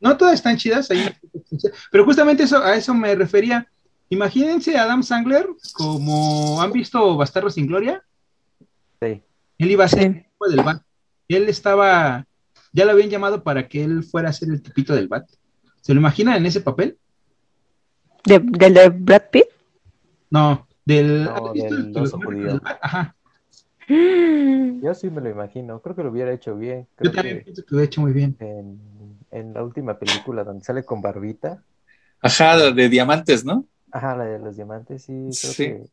[0.00, 0.90] no todas están chidas.
[0.90, 1.14] hay-
[1.90, 3.66] pero justamente eso, a eso me refería.
[4.10, 8.02] Imagínense a Adam Sandler como han visto Bastardos sin Gloria.
[9.00, 9.22] Sí.
[9.58, 10.06] Él iba a ser Sí.
[10.06, 10.82] el tipo del bat.
[11.28, 12.26] Él estaba,
[12.72, 15.24] ya lo habían llamado para que él fuera a ser el tipito del bat.
[15.80, 16.98] ¿Se lo imaginan en ese papel?
[18.24, 19.44] ¿De, ¿Del de Brad Pitt?
[20.30, 21.24] No, del.
[21.24, 22.60] No, ¿has visto del el judío.
[22.80, 23.16] Ajá.
[23.88, 25.80] Yo sí me lo imagino.
[25.80, 26.86] Creo que lo hubiera hecho bien.
[27.00, 28.36] Yo también que pienso que lo he hecho muy bien.
[28.40, 28.78] en,
[29.30, 31.62] en la última película donde sale con barbita,
[32.20, 33.66] Ajá, de diamantes, ¿no?
[33.92, 35.64] ajá, la de los diamantes, sí, creo Sí.
[35.64, 35.84] que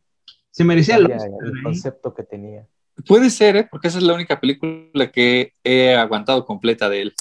[0.50, 1.18] Se merecía el ¿eh?
[1.64, 2.66] concepto que tenía.
[3.08, 3.68] Puede ser, ¿eh?
[3.70, 7.14] Porque esa es la única película que he aguantado completa de él.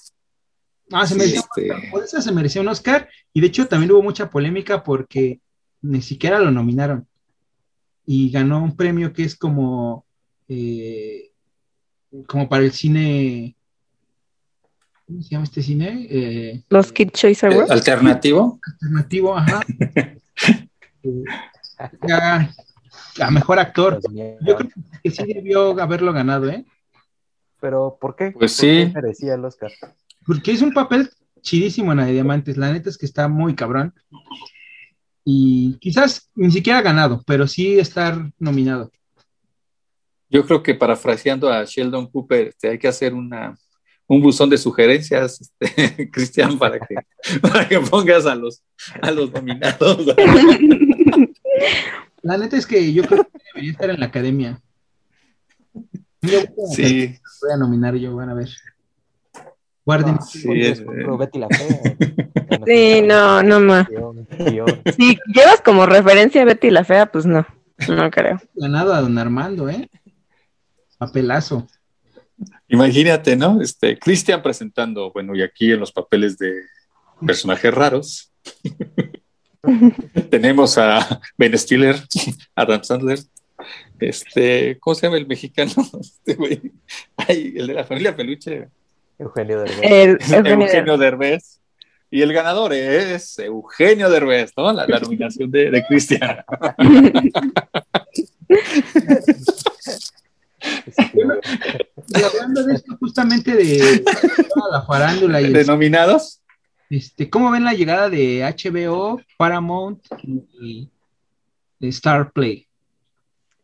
[0.92, 1.90] Ah, se Sí, merecía este- un Oscar.
[1.90, 3.08] Por eso se merecía un Oscar.
[3.32, 5.40] Y de hecho también hubo mucha polémica porque
[5.82, 7.06] ni siquiera lo nominaron.
[8.06, 10.04] Y ganó un premio que es como,
[10.48, 11.30] eh,
[12.26, 13.56] como para el cine.
[15.06, 16.06] ¿Cómo se llama este cine?
[16.10, 17.70] Eh, Los Kid Choice Eh, Awards.
[17.70, 18.60] Alternativo.
[18.72, 19.60] alternativo, ajá.
[21.02, 21.24] Eh,
[22.12, 22.50] a,
[23.20, 24.00] a mejor actor.
[24.12, 24.38] Miedos.
[24.46, 24.70] Yo creo
[25.02, 26.66] que sí debió haberlo ganado, ¿eh?
[27.58, 28.32] Pero ¿por qué?
[28.32, 28.92] Pues ¿Por qué sí.
[28.92, 29.70] merecía el Oscar.
[30.26, 31.08] Porque es un papel
[31.40, 32.58] chidísimo en la de Diamantes.
[32.58, 33.94] La neta es que está muy cabrón.
[35.24, 38.90] Y quizás ni siquiera ha ganado, pero sí estar nominado.
[40.28, 43.56] Yo creo que parafraseando a Sheldon Cooper, este, hay que hacer una,
[44.06, 46.96] un buzón de sugerencias, este, Cristian, para que,
[47.40, 48.62] para que pongas a los,
[49.00, 50.06] a los nominados.
[52.22, 54.60] La neta es que yo creo que debería estar en la academia.
[56.22, 56.40] Yo
[56.74, 58.50] Sí, voy a nominar yo, van a ver.
[59.84, 60.16] Guarden.
[60.20, 61.96] Ah, sí, es- como Betty la Fea.
[62.66, 63.86] Sí, no, no más.
[64.96, 67.46] Si llevas como referencia a Betty la Fea, pues no,
[67.88, 68.40] no creo.
[68.54, 69.88] ganado a don Armando, ¿eh?
[70.98, 71.66] Papelazo.
[72.68, 73.62] imagínate, ¿no?
[73.62, 76.60] Este, Cristian presentando, bueno, y aquí en los papeles de
[77.24, 78.32] personajes raros,
[80.30, 81.96] tenemos a Ben Stiller,
[82.54, 83.20] Adam Sandler,
[83.98, 85.72] este, ¿cómo se llama el mexicano?
[86.00, 86.72] Este güey,
[87.16, 88.68] ay, el de la familia Peluche,
[89.20, 89.80] Eugenio Derbez.
[89.82, 91.60] El, Eugenio Eugenio Derbez.
[92.10, 94.72] Y el ganador es Eugenio Derbez, ¿no?
[94.72, 96.44] La, la nominación de, de Cristian.
[102.08, 104.04] Y hablando de esto, justamente de
[104.72, 106.40] la farándula y ¿De nominados?
[106.88, 110.90] este, ¿cómo ven la llegada de HBO, Paramount y,
[111.78, 112.66] y Star Play?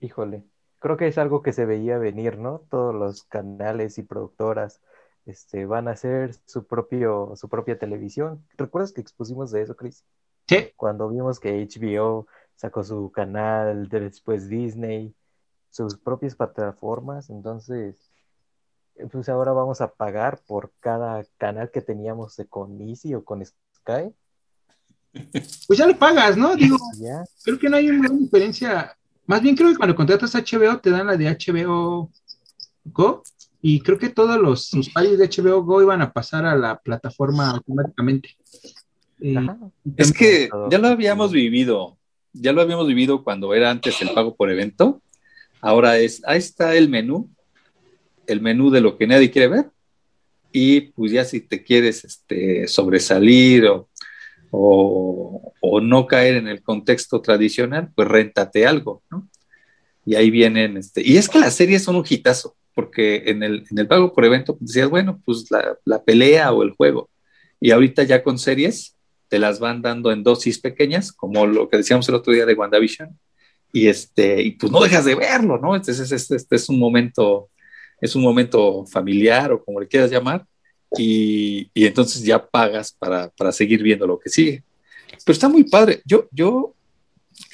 [0.01, 0.45] Híjole,
[0.79, 2.63] creo que es algo que se veía venir, ¿no?
[2.71, 4.81] Todos los canales y productoras
[5.27, 8.45] este, van a hacer su propio, su propia televisión.
[8.57, 10.05] ¿Recuerdas que expusimos de eso, Chris?
[10.49, 15.15] Sí, Cuando vimos que HBO sacó su canal, de- después Disney,
[15.71, 17.97] sus propias plataformas, entonces,
[18.95, 23.45] eh, pues ahora vamos a pagar por cada canal que teníamos con Easy o con
[23.45, 24.15] Sky.
[25.67, 26.55] pues ya le pagas, ¿no?
[26.55, 26.77] Digo,
[27.43, 28.97] creo que no hay una gran diferencia.
[29.27, 32.11] Más bien creo que cuando contratas HBO te dan la de HBO
[32.85, 33.25] Go
[33.63, 37.51] y creo que todos los usuarios de HBO Go iban a pasar a la plataforma
[37.51, 38.37] automáticamente.
[39.21, 39.35] Eh,
[39.97, 41.97] Es que ya lo habíamos vivido.
[42.33, 45.01] Ya lo habíamos vivido cuando era antes el pago por evento.
[45.61, 47.31] Ahora es, ahí está el menú,
[48.27, 49.71] el menú de lo que nadie quiere ver.
[50.53, 53.89] Y pues ya si te quieres este, sobresalir o,
[54.51, 59.29] o, o no caer en el contexto tradicional, pues réntate algo, ¿no?
[60.07, 63.65] y ahí vienen, este, y es que las series son un hitazo, porque en el,
[63.71, 67.09] en el pago por evento pues, decías, bueno, pues la, la pelea o el juego,
[67.59, 68.95] y ahorita ya con series
[69.29, 72.53] te las van dando en dosis pequeñas, como lo que decíamos el otro día de
[72.53, 73.19] WandaVision,
[73.73, 75.75] y este, y pues no dejas de verlo, ¿no?
[75.75, 77.49] Este, este, este, este es un momento,
[77.99, 80.45] es un momento familiar o como le quieras llamar,
[80.99, 84.63] y, y entonces ya pagas para, para, seguir viendo lo que sigue.
[85.25, 86.03] Pero está muy padre.
[86.05, 86.75] Yo, yo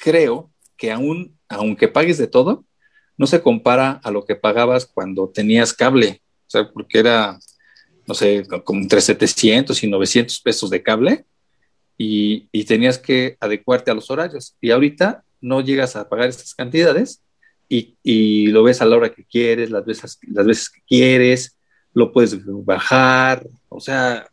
[0.03, 2.65] creo que aún, aunque pagues de todo,
[3.17, 7.39] no se compara a lo que pagabas cuando tenías cable, o sea, porque era,
[8.07, 11.25] no sé, como entre 700 y 900 pesos de cable
[11.97, 14.55] y, y tenías que adecuarte a los horarios.
[14.59, 17.21] Y ahorita no llegas a pagar estas cantidades
[17.69, 21.57] y, y, lo ves a la hora que quieres, las veces, las veces que quieres,
[21.93, 24.27] lo puedes bajar, o sea...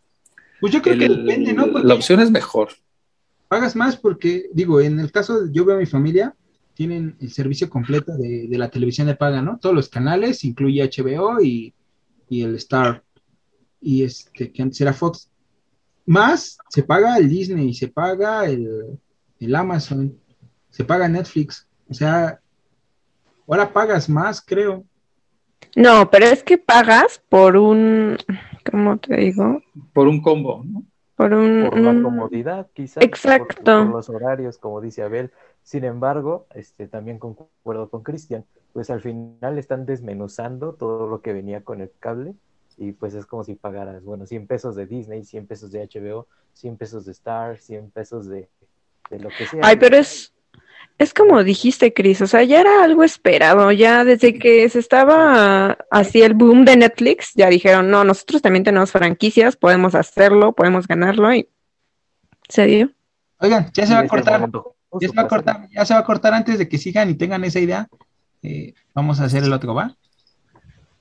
[0.61, 1.71] Pues yo creo el, que depende, ¿no?
[1.73, 2.71] Porque la opción es mejor.
[3.49, 6.35] Pagas más porque, digo, en el caso, yo veo a mi familia,
[6.81, 9.59] tienen el servicio completo de, de la televisión de paga, ¿no?
[9.59, 11.75] Todos los canales, incluye HBO y,
[12.31, 13.05] y el Star,
[13.83, 15.31] y este, que antes era Fox.
[16.07, 18.99] Más se paga el Disney, se paga el,
[19.39, 20.19] el Amazon,
[20.71, 21.69] se paga Netflix.
[21.91, 22.41] O sea,
[23.47, 24.83] ahora pagas más, creo.
[25.77, 28.17] No, pero es que pagas por un,
[28.71, 29.63] ¿cómo te digo?
[29.93, 30.83] Por un combo, ¿no?
[31.15, 31.69] Por un...
[31.69, 33.05] Por la comodidad, quizás.
[33.05, 33.65] Exacto.
[33.65, 35.31] Por, por, los horarios, como dice Abel.
[35.71, 41.33] Sin embargo, este, también concuerdo con Cristian, pues al final están desmenuzando todo lo que
[41.33, 42.35] venía con el cable
[42.77, 46.27] y pues es como si pagaras, bueno, 100 pesos de Disney, 100 pesos de HBO,
[46.55, 48.49] 100 pesos de Star, 100 pesos de,
[49.11, 49.61] de lo que sea.
[49.63, 50.35] Ay, pero es,
[50.99, 55.79] es como dijiste, Cris, o sea, ya era algo esperado, ya desde que se estaba
[55.93, 60.89] así el boom de Netflix, ya dijeron, no, nosotros también tenemos franquicias, podemos hacerlo, podemos
[60.89, 61.49] ganarlo y
[62.49, 62.91] se dio.
[63.39, 64.51] Oigan, ya se va a cortar,
[65.01, 67.15] ya se va a cortar, ya se va a cortar antes de que sigan y
[67.15, 67.89] tengan esa idea.
[68.43, 69.97] Eh, vamos a hacer el otro, ¿va?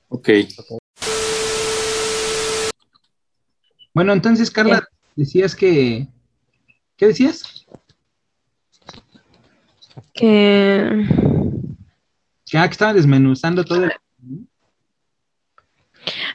[0.08, 0.28] Ok.
[3.94, 6.06] Bueno, entonces, Carla, decías que.
[6.96, 7.66] ¿Qué decías?
[10.12, 11.06] Que.
[12.50, 13.92] Que, ah, que estaban desmenuzando todo el...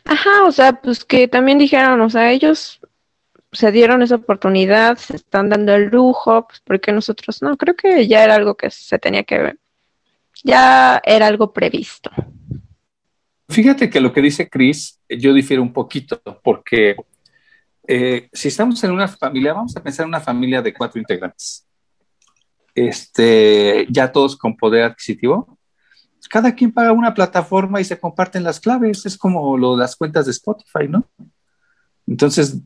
[0.05, 2.79] Ajá, o sea, pues que también dijeron, o sea, ellos
[3.55, 8.07] se dieron esa oportunidad, se están dando el lujo, pues porque nosotros no, creo que
[8.07, 9.59] ya era algo que se tenía que ver,
[10.43, 12.11] ya era algo previsto.
[13.49, 16.95] Fíjate que lo que dice Chris, yo difiero un poquito, porque
[17.87, 21.65] eh, si estamos en una familia, vamos a pensar en una familia de cuatro integrantes,
[22.73, 25.57] este, ya todos con poder adquisitivo,
[26.27, 29.95] cada quien paga una plataforma y se comparten las claves, es como lo de las
[29.95, 31.07] cuentas de Spotify, ¿no?
[32.07, 32.59] Entonces,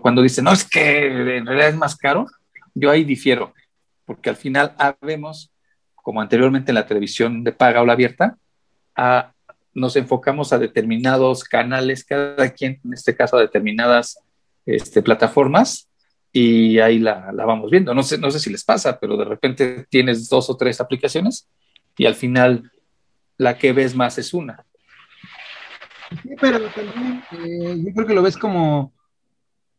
[0.00, 2.26] cuando dicen, no, es que en realidad es más caro,
[2.74, 3.52] yo ahí difiero,
[4.04, 5.52] porque al final vemos,
[5.94, 8.36] como anteriormente en la televisión de paga o la abierta,
[9.74, 14.18] nos enfocamos a determinados canales, cada quien, en este caso, a determinadas
[14.66, 15.88] este, plataformas,
[16.32, 17.94] y ahí la, la, vamos viendo.
[17.94, 21.48] No sé, no sé si les pasa, pero de repente tienes dos o tres aplicaciones
[21.96, 22.70] y al final
[23.36, 24.64] la que ves más es una.
[26.22, 28.92] Sí, pero también eh, yo creo que lo ves como,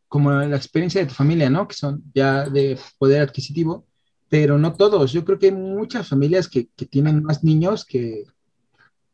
[0.08, 1.68] como la experiencia de tu familia, ¿no?
[1.68, 3.86] Que son ya de poder adquisitivo,
[4.30, 5.12] pero no todos.
[5.12, 8.26] Yo creo que hay muchas familias que, que tienen más niños que,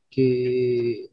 [0.09, 1.09] que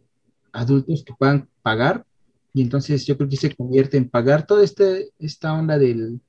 [0.53, 2.05] adultos que puedan pagar,
[2.53, 6.21] y entonces yo creo que se convierte en pagar toda este, esta onda del,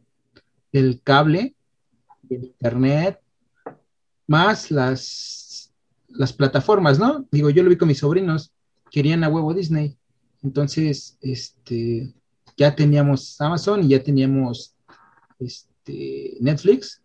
[0.73, 1.55] del cable,
[2.23, 3.19] del internet,
[4.27, 5.73] más las,
[6.09, 7.25] las plataformas, ¿no?
[7.31, 8.51] Digo, yo lo vi con mis sobrinos,
[8.91, 9.97] querían a huevo Disney.
[10.43, 12.13] Entonces, este,
[12.56, 14.76] ya teníamos Amazon y ya teníamos
[15.39, 17.02] este, Netflix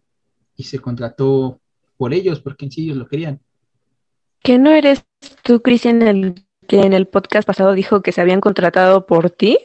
[0.56, 1.60] y se contrató
[1.96, 3.40] por ellos porque en sí ellos lo querían.
[4.42, 5.04] ¿Que no eres
[5.42, 9.58] tú, Cristian, el que en el podcast pasado dijo que se habían contratado por ti?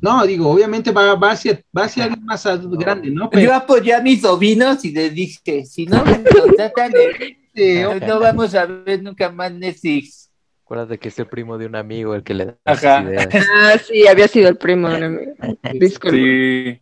[0.00, 2.46] No, digo, obviamente va, va, hacia, va hacia alguien más
[2.78, 3.28] grande, ¿no?
[3.28, 3.42] Pero...
[3.42, 6.92] Yo apoyé a mis sobrinos y les dije, si no me contratan,
[7.54, 10.19] eh, no vamos a ver nunca más Netflix.
[10.70, 13.02] Acuérdate que es el primo de un amigo el que le da Ajá.
[13.02, 13.26] ideas.
[13.56, 15.32] Ah, sí, había sido el primo de un amigo.
[15.72, 16.16] Disculpa.
[16.16, 16.80] Sí,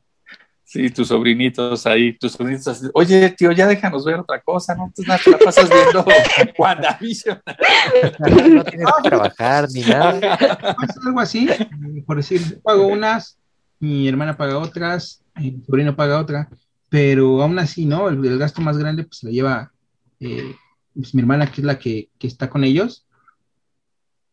[0.62, 4.88] sí, tus sobrinitos ahí, tus sobrinitos así, oye, tío, ya déjanos ver otra cosa, ¿no?
[4.88, 6.04] Entonces nada, te la pasas viendo
[6.58, 7.40] WandaVision.
[8.54, 10.36] No tienes que trabajar ni nada.
[10.36, 11.48] Pasa algo así,
[12.06, 13.38] por decir, yo pago unas,
[13.80, 16.50] mi hermana paga otras, mi sobrino paga otra,
[16.90, 18.10] pero aún así, ¿no?
[18.10, 19.72] El, el gasto más grande pues lo lleva
[20.20, 20.54] eh,
[20.94, 23.06] pues, mi hermana, que es la que, que está con ellos,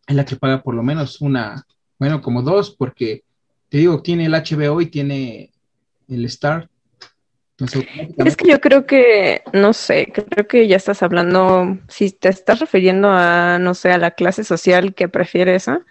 [0.08, 1.66] es la que paga por lo menos una,
[2.00, 3.24] bueno, como dos, porque
[3.70, 5.52] te digo, tiene el HBO y tiene
[6.08, 6.70] el Star.
[7.58, 7.88] Entonces,
[8.18, 12.60] Es que yo creo que, no sé, creo que ya estás hablando, si te estás
[12.60, 15.86] refiriendo a, no sé, a la clase social que prefiere esa,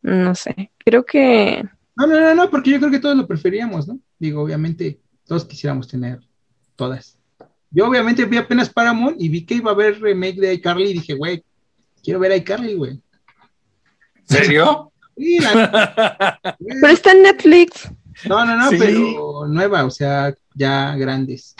[0.00, 1.62] no sé, creo que,
[1.96, 3.98] No, no, no, no, porque yo creo que todos lo preferíamos, ¿no?
[4.18, 6.20] Digo, obviamente, todos quisiéramos tener
[6.74, 7.18] todas.
[7.70, 10.94] Yo obviamente vi apenas Paramount y vi que iba a haber remake de iCarly y
[10.94, 11.42] dije, güey,
[12.02, 13.00] quiero ver iCarly, güey.
[14.30, 14.92] ¿En serio?
[15.16, 16.38] Sí, la-
[16.80, 17.88] pero está en Netflix.
[18.28, 18.76] no, no, no, Sí.
[18.78, 21.54] pero nueva, o sea, ya grandes.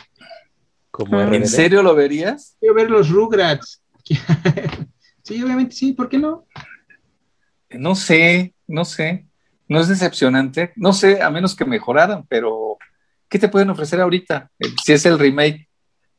[0.90, 1.34] Como Ah.
[1.34, 2.56] ¿En serio lo verías?
[2.60, 3.82] Quiero ver los Rugrats.
[5.22, 6.46] sí, obviamente sí, ¿por qué no?
[7.70, 9.26] No sé, no sé.
[9.68, 10.72] No es decepcionante.
[10.76, 12.78] No sé, a menos que mejoraran, pero
[13.28, 14.50] ¿qué te pueden ofrecer ahorita?
[14.58, 15.68] Eh, Si es el remake.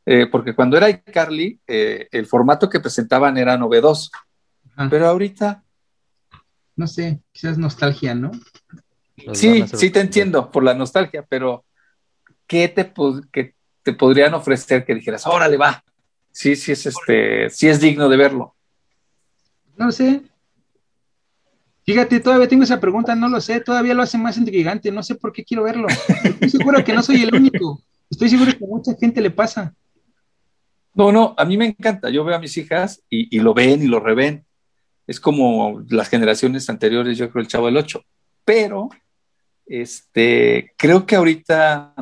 [0.07, 4.09] Eh, porque cuando era iCarly, eh, el formato que presentaban era novedoso.
[4.75, 4.87] Ajá.
[4.89, 5.63] Pero ahorita,
[6.75, 8.31] No sé, quizás nostalgia, ¿no?
[9.25, 11.63] Nos sí, sí te entiendo por la nostalgia, pero
[12.47, 12.91] ¿qué te,
[13.31, 15.83] qué te podrían ofrecer que dijeras, órale, va?
[16.31, 18.55] Sí, sí es este, sí es digno de verlo.
[19.77, 20.21] No lo sé.
[21.85, 25.15] Fíjate, todavía tengo esa pregunta, no lo sé, todavía lo hace más intrigante, no sé
[25.15, 25.87] por qué quiero verlo.
[26.23, 27.81] Estoy seguro que no soy el único.
[28.09, 29.73] Estoy seguro que a mucha gente le pasa.
[30.93, 32.09] No, no, a mí me encanta.
[32.09, 34.45] Yo veo a mis hijas y, y lo ven y lo reven.
[35.07, 38.03] Es como las generaciones anteriores, yo creo, el Chavo del Ocho.
[38.43, 38.89] Pero,
[39.65, 41.93] este, creo que ahorita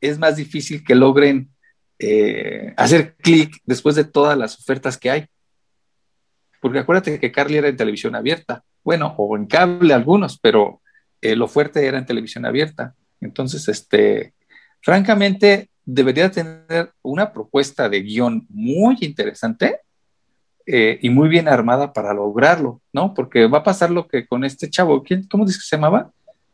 [0.00, 1.50] es más difícil que logren
[1.98, 5.26] eh, hacer clic después de todas las ofertas que hay.
[6.60, 8.64] Porque acuérdate que Carly era en televisión abierta.
[8.84, 10.82] Bueno, o en cable algunos, pero
[11.20, 12.94] eh, lo fuerte era en televisión abierta.
[13.20, 14.34] Entonces, este,
[14.80, 19.80] francamente, debería tener una propuesta de guion muy interesante
[20.66, 23.14] eh, y muy bien armada para lograrlo, ¿no?
[23.14, 26.10] Porque va a pasar lo que con este chavo, ¿quién, ¿cómo dice que se llamaba?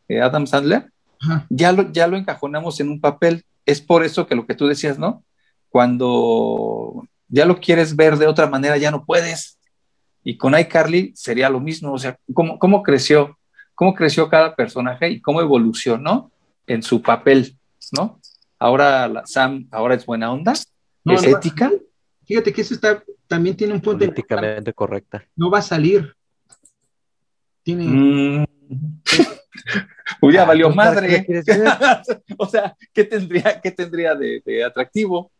[0.09, 0.90] Eh, Adam Sandler.
[1.20, 1.46] Ajá.
[1.50, 3.44] Ya lo, ya lo encajonamos en un papel.
[3.66, 5.22] Es por eso que lo que tú decías, ¿no?
[5.68, 9.59] Cuando ya lo quieres ver de otra manera, ya no puedes.
[10.24, 13.38] Y con iCarly sería lo mismo, o sea, ¿cómo, cómo creció?
[13.74, 16.30] ¿Cómo creció cada personaje y cómo evolucionó
[16.66, 17.56] en su papel,
[17.92, 18.20] ¿no?
[18.59, 20.54] Ahora la, Sam, ahora es buena onda,
[21.04, 21.70] No, es no, ética.
[22.28, 23.98] Fíjate que eso está, también tiene un punto.
[23.98, 25.24] Políticamente correcta.
[25.34, 26.14] No va a salir.
[27.62, 27.84] Tiene.
[27.86, 28.44] Mm.
[30.22, 31.42] Uy, ya Ah, valió pues, ¿para qué madre.
[32.38, 35.32] o sea, ¿qué tendría, qué tendría de, de atractivo?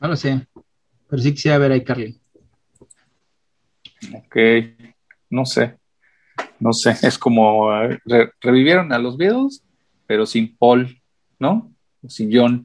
[0.00, 0.46] No lo sé.
[1.08, 2.20] Pero sí quisiera ver a iCarly.
[4.14, 4.36] Ok,
[5.30, 5.76] no sé,
[6.60, 9.64] no sé, es como eh, re- revivieron a los Beatles,
[10.06, 11.00] pero sin Paul,
[11.38, 11.72] ¿no?
[12.06, 12.62] Sin John.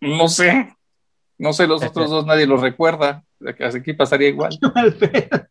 [0.00, 0.74] No sé,
[1.38, 3.24] no sé, los otros dos nadie los recuerda,
[3.60, 4.58] así que pasaría igual.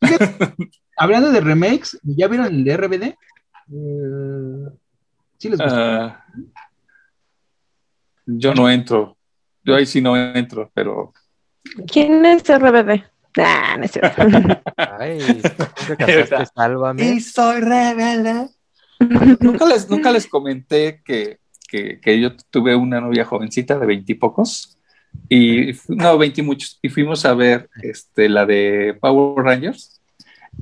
[0.96, 3.02] Hablando de remakes, ¿ya vieron el de RBD?
[3.02, 3.16] Eh,
[5.38, 5.76] sí les gustó.
[5.76, 6.24] Ah,
[8.26, 9.16] yo no entro,
[9.64, 11.12] yo ahí sí no entro, pero
[11.90, 13.02] ¿Quién es RBD?
[13.38, 14.22] Ah, no es cierto.
[14.76, 17.20] Ay, ¿nunca cantaste Sálvame?
[17.20, 18.48] soy rebelde.
[19.40, 21.38] nunca les, nunca les comenté que,
[21.70, 24.76] que, que yo tuve una novia jovencita de veintipocos
[25.28, 30.00] y, fu- no, veinti muchos, y fuimos a ver este, la de Power Rangers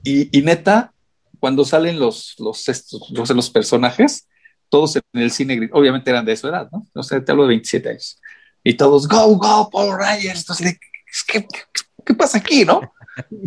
[0.05, 0.93] y, y neta,
[1.41, 4.29] cuando salen los, los, estos, los, los personajes,
[4.69, 6.87] todos en el cine, obviamente eran de su edad, ¿no?
[6.95, 8.21] O sea, te hablo de 27 años.
[8.65, 10.41] Y todos, go, go, Power Rangers.
[10.41, 10.79] Entonces,
[11.27, 11.61] ¿qué, qué,
[12.05, 12.81] qué pasa aquí, no?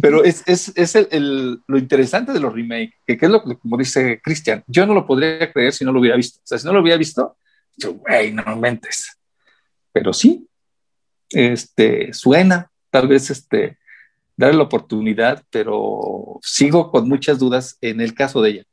[0.01, 3.43] Pero es, es, es el, el- lo interesante de los remakes, que, que es lo
[3.43, 6.39] como dice Cristian, yo no lo podría creer si no lo hubiera visto.
[6.39, 7.37] O sea, si no lo hubiera visto,
[7.77, 9.17] yo, güey, no mentes.
[9.91, 10.47] Pero sí,
[11.29, 13.77] este, suena, tal vez este,
[14.35, 18.63] darle la oportunidad, pero sigo con muchas dudas en el caso de ella,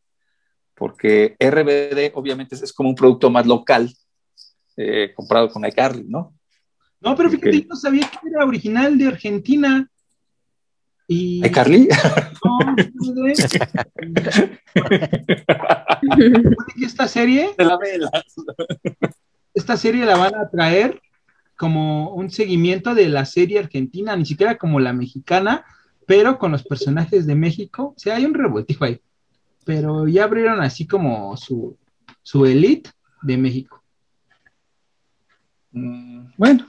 [0.75, 3.93] porque RBD obviamente es, como un producto más local,
[4.77, 6.35] eh, comprado con iCarly, ¿no?
[7.01, 9.89] No, pero fíjate, yo no sabía que era original de Argentina.
[11.09, 11.41] Y.
[11.41, 11.89] que
[16.85, 18.11] esta serie, de la vela.
[19.55, 21.01] esta serie la van a traer
[21.57, 25.65] como un seguimiento de la serie argentina, ni siquiera como la mexicana,
[26.07, 27.95] pero con los personajes de México.
[27.97, 29.01] O sea, hay un revoltijo ahí.
[29.65, 31.77] Pero ya abrieron así como su,
[32.23, 32.91] su elite
[33.23, 33.83] de México.
[35.73, 36.67] Mm, Bueno,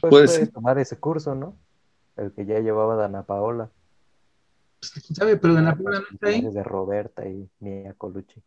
[0.00, 0.48] Pues Puede puedes ser.
[0.48, 1.56] tomar ese curso, ¿no?
[2.18, 3.70] El que ya llevaba Dana Paola.
[4.80, 6.42] Pues, quién sabe, pero Ah, Paola no está ahí.
[6.42, 8.40] de Roberta y Mia Colucci.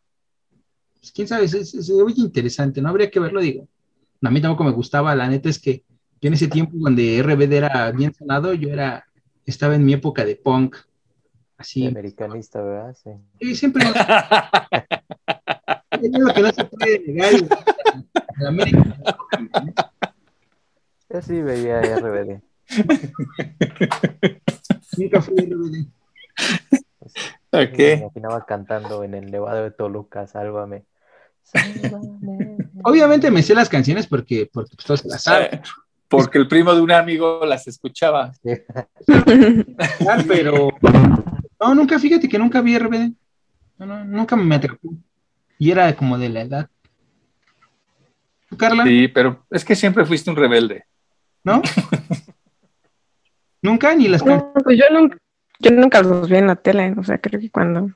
[0.99, 3.67] Pues, quién sabe, se, se- se oye interesante, no habría que verlo, digo.
[4.22, 5.84] A mí tampoco me gustaba, la neta es que
[6.22, 9.03] yo en ese tiempo donde RBD era bien sonado, yo era,
[9.45, 10.76] estaba en mi época de punk,
[11.57, 11.88] así.
[11.88, 12.95] americanista, ¿verdad?
[13.03, 13.09] Sí.
[13.39, 13.89] Y siempre es
[16.19, 17.34] lo que no se puede negar.
[18.39, 18.95] En América.
[21.09, 22.41] Yo sí veía RBD.
[24.97, 25.86] Nunca fui RBD.
[27.51, 27.80] Me Ok.
[27.99, 30.86] imaginaba cantando en el Nevado de Toluca, sálvame.
[31.43, 32.57] Sálvame.
[32.84, 35.61] Obviamente me sé las canciones porque, porque pues, todos las saben,
[36.07, 38.32] Porque el primo de un amigo las escuchaba.
[40.28, 40.69] pero
[41.59, 43.11] no, nunca, fíjate que nunca vi RBD.
[43.80, 44.93] No, no, nunca me atrapó.
[45.57, 46.69] Y era como de la edad.
[48.49, 48.84] ¿Tú, Carla?
[48.84, 50.86] Sí, pero es que siempre fuiste un rebelde.
[51.43, 51.61] ¿No?
[53.62, 54.26] Nunca ni las.
[54.26, 55.18] No, pues yo nunca,
[55.59, 57.91] yo nunca los vi en la tele, o sea, creo que cuando...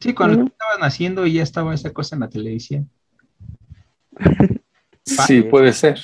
[0.00, 0.46] Sí, cuando Ujú.
[0.48, 2.90] estaba naciendo y ya estaba esa cosa en la televisión.
[5.04, 6.00] Sí, puede ser.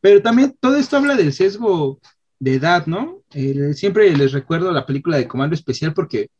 [0.00, 1.98] Pero también todo esto habla del sesgo
[2.38, 3.22] de edad, ¿no?
[3.32, 6.30] Eh, siempre les recuerdo la película de Comando Especial porque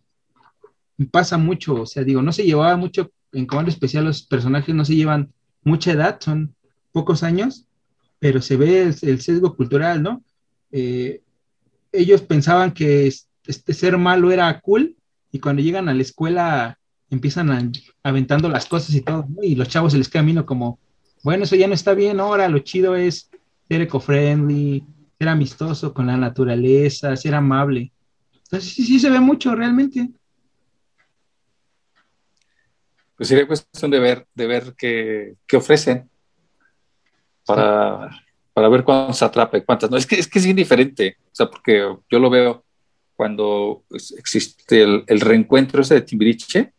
[1.10, 4.84] pasa mucho, o sea, digo, no se llevaba mucho en Comando Especial, los personajes no
[4.84, 5.32] se llevan
[5.64, 6.54] mucha edad, son
[6.92, 7.66] pocos años,
[8.20, 10.22] pero se ve el, el sesgo cultural, ¿no?
[10.76, 11.22] Eh,
[11.92, 14.96] ellos pensaban que es- este ser malo era cool
[15.30, 16.76] y cuando llegan a la escuela
[17.10, 17.62] empiezan a,
[18.02, 19.44] aventando las cosas y todo, ¿no?
[19.44, 20.80] Y los chavos se les viendo como,
[21.22, 23.30] bueno, eso ya no está bien, ahora lo chido es
[23.68, 24.84] ser eco-friendly,
[25.16, 27.92] ser amistoso con la naturaleza, ser amable.
[28.42, 30.08] Entonces sí, sí se ve mucho realmente.
[33.16, 36.10] Pues sería cuestión de ver, de ver qué, qué ofrecen
[37.46, 38.10] para,
[38.54, 39.96] para ver cuántos atrapa y cuántas no.
[39.96, 42.64] Es que, es que es bien diferente, o sea, porque yo lo veo
[43.16, 46.72] cuando existe el, reencuentro ese de Timbiriche,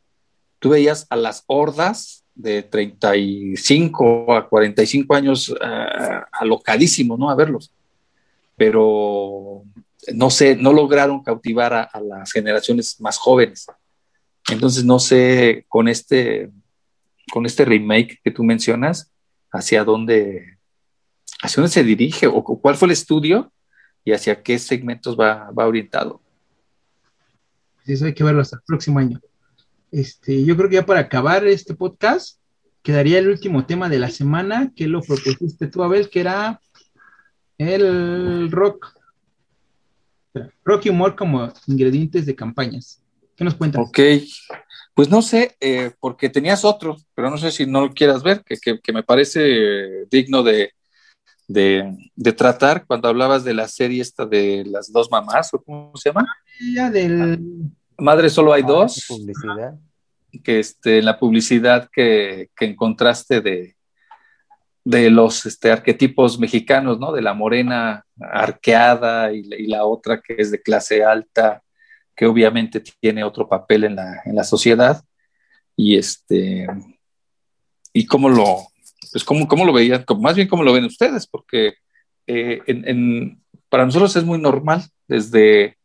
[0.59, 7.29] tú veías a las hordas de 35 a 45 años eh, alocadísimos, ¿no?
[7.29, 7.71] A verlos.
[8.57, 9.63] Pero
[10.13, 13.67] no sé, no lograron cautivar a, a las generaciones más jóvenes.
[14.49, 16.51] Entonces no sé con este,
[17.31, 19.11] con este remake que tú mencionas,
[19.51, 20.54] hacia dónde,
[21.45, 23.51] hacia dónde se dirige o cu- cuál fue el estudio
[24.03, 26.21] y hacia qué segmentos va, va orientado.
[27.75, 29.19] Pues Eso hay que verlo hasta el próximo año.
[29.91, 32.39] Este, yo creo que ya para acabar este podcast,
[32.83, 36.59] quedaría el último tema de la semana que lo propusiste tú, Abel, que era
[37.57, 38.93] el rock.
[40.65, 43.01] Rock y humor como ingredientes de campañas.
[43.37, 43.81] ¿Qué nos cuentas?
[43.87, 43.99] Ok,
[44.93, 48.43] pues no sé, eh, porque tenías otro, pero no sé si no lo quieras ver,
[48.43, 50.71] que, que- que me parece digno de,
[51.47, 55.91] de- de tratar cuando hablabas de la serie esta de las dos mamás, o cómo
[55.95, 56.27] se llama.
[56.73, 57.39] Ya del
[57.97, 59.05] Madre solo hay Ah, dos.
[59.07, 59.75] Publicidad.
[60.43, 63.75] que este, la publicidad que, que encontraste de,
[64.83, 67.13] de los este, arquetipos mexicanos, ¿no?
[67.13, 71.63] De la morena arqueada y, la- y la otra que es de clase alta,
[72.15, 75.01] que obviamente tiene otro papel en la, en la sociedad.
[75.77, 76.67] Y este,
[77.93, 78.57] y cómo lo,
[79.15, 81.75] pues cómo, cómo lo veían, más bien cómo lo ven ustedes, porque
[82.27, 85.77] eh, en- en- para nosotros es muy normal desde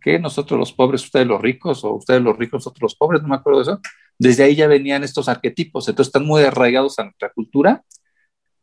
[0.00, 3.26] que nosotros los pobres, ustedes los ricos, o ustedes los ricos, nosotros los pobres, no
[3.26, 3.80] me acuerdo de eso.
[4.16, 7.82] Desde ahí ya venían estos arquetipos, entonces están muy arraigados a nuestra cultura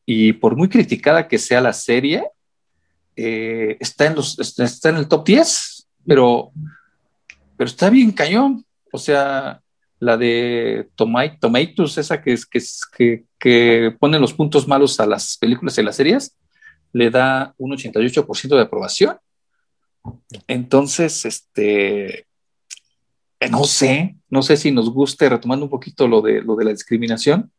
[0.06, 2.24] y por muy criticada que sea la serie,
[3.18, 6.52] eh, está, en los, está en el top 10, pero,
[7.58, 8.66] pero está bien cañón.
[8.94, 9.62] O sea,
[10.00, 15.38] la de Tomai- Tomatoes, esa que, es, que, que pone los puntos malos a las
[15.38, 16.38] películas y las series,
[16.94, 19.18] le da un 88% de aprobación.
[20.48, 22.20] Entonces, este,
[23.40, 26.66] eh, no sé, no sé si nos guste, retomando un poquito lo de, lo de
[26.66, 27.52] la discriminación,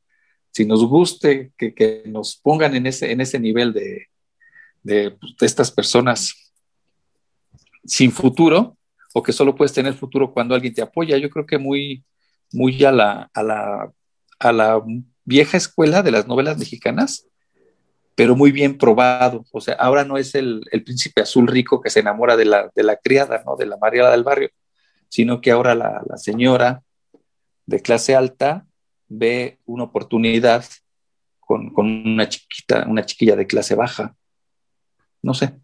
[0.50, 4.06] si nos guste que, que nos pongan en ese, en ese nivel de,
[4.82, 6.52] de, pues, de estas personas
[7.84, 8.76] sin futuro,
[9.12, 11.18] o que solo puedes tener futuro cuando alguien te apoya.
[11.18, 12.04] Yo creo que muy,
[12.52, 13.92] muy a la, a la,
[14.38, 14.82] a la
[15.24, 17.26] vieja escuela de las novelas mexicanas,
[18.14, 19.44] pero muy bien probado.
[19.52, 22.70] O sea, ahora no es el, el príncipe azul rico que se enamora de la,
[22.74, 23.56] de la criada, ¿no?
[23.56, 24.50] De la Mariela del barrio,
[25.08, 26.82] sino que ahora la, la señora
[27.66, 28.66] de clase alta
[29.08, 30.64] ve una oportunidad
[31.40, 34.16] con, con una chiquita, una chiquilla de clase baja.
[35.22, 35.58] No sé.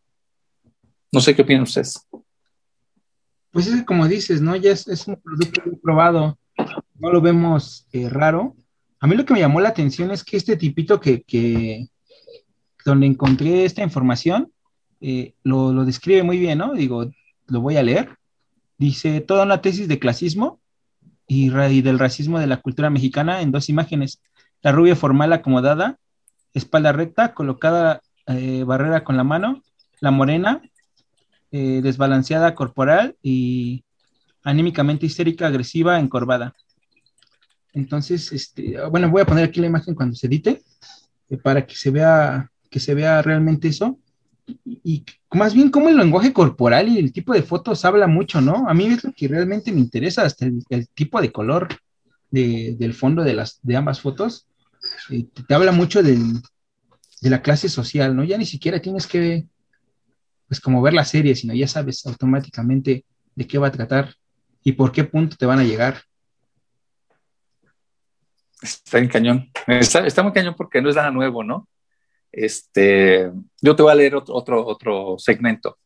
[1.10, 2.08] No sé qué opinan ustedes.
[3.50, 4.56] Pues es como dices, ¿no?
[4.56, 6.38] Ya es, es un producto muy probado,
[7.02, 8.54] no lo vemos eh, raro.
[9.00, 11.88] A mí lo que me llamó la atención es que este tipito que,
[12.84, 14.52] donde encontré esta información,
[15.00, 16.74] eh, lo, lo describe muy bien, ¿no?
[16.74, 17.10] Digo,
[17.48, 18.16] lo voy a leer.
[18.78, 20.60] Dice, toda una tesis de clasismo
[21.26, 21.50] y,
[21.82, 24.22] del racismo de la cultura mexicana en dos imágenes.
[24.62, 25.98] La rubia formal acomodada,
[26.54, 29.60] espalda recta, colocada eh, barrera con la mano,
[30.00, 30.62] la morena,
[31.50, 33.84] desbalanceada corporal y
[34.42, 36.54] anímicamente histérica, agresiva, encorvada.
[37.72, 40.62] Entonces, este, bueno, voy a poner aquí la imagen cuando se edite
[41.30, 43.98] eh, para que se vea que se vea realmente eso.
[44.64, 48.68] Y, más bien como el lenguaje corporal y el tipo de fotos habla mucho, ¿no?
[48.68, 51.68] A mí es lo que realmente me interesa, hasta el, tipo de color
[52.30, 54.46] de- del fondo de, las, de ambas fotos.
[55.10, 56.40] eh, te, te habla mucho del-
[57.22, 58.24] de la clase social, ¿no?
[58.24, 59.46] Ya ni siquiera tienes que,
[60.48, 63.04] pues como ver la serie, sino ya sabes automáticamente
[63.34, 64.14] de qué va a tratar
[64.62, 66.02] y por qué punto te van a llegar.
[68.62, 69.50] Está en cañón.
[69.66, 71.68] Está, muy cañón porque no es nada nuevo, ¿no?
[72.30, 75.78] Este, yo te voy a leer otro, otro, otro segmento.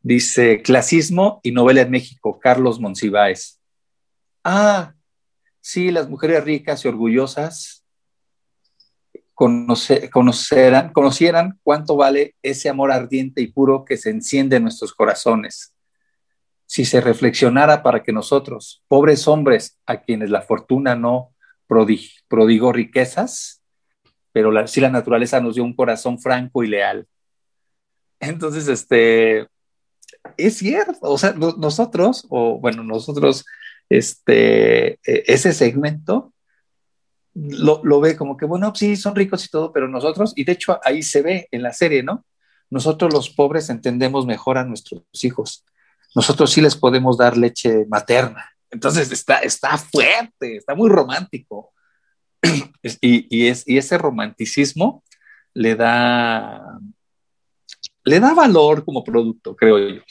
[0.00, 3.60] Dice Clasismo y novela en México, Carlos Monsiváis.
[4.44, 4.94] Ah,
[5.60, 7.84] sí, las mujeres ricas y orgullosas
[9.34, 14.92] conoce- conocerán, conocieran cuánto vale ese amor ardiente y puro que se enciende en nuestros
[14.92, 15.74] corazones.
[16.66, 21.31] Si se reflexionara para que nosotros, pobres hombres a quienes la fortuna no
[21.72, 23.62] prodig- prodigó riquezas,
[24.32, 27.06] pero sí la naturaleza nos dio un corazón franco y leal.
[28.20, 29.48] Entonces, este,
[30.36, 33.44] es cierto, o sea, no- nosotros, o bueno, nosotros,
[33.88, 36.32] este, eh, ese segmento
[37.34, 40.52] lo, lo ve como que, bueno, sí, son ricos y todo, pero nosotros, y de
[40.52, 42.24] hecho ahí se ve en la serie, ¿no?
[42.70, 45.64] Nosotros los pobres entendemos mejor a nuestros hijos.
[46.14, 48.51] Nosotros sí les podemos dar leche materna.
[48.72, 51.70] Entonces está, está fuerte, está muy romántico.
[53.00, 55.04] Y, y es, y ese romanticismo
[55.54, 56.80] le da,
[58.02, 60.02] le da valor como producto, creo yo.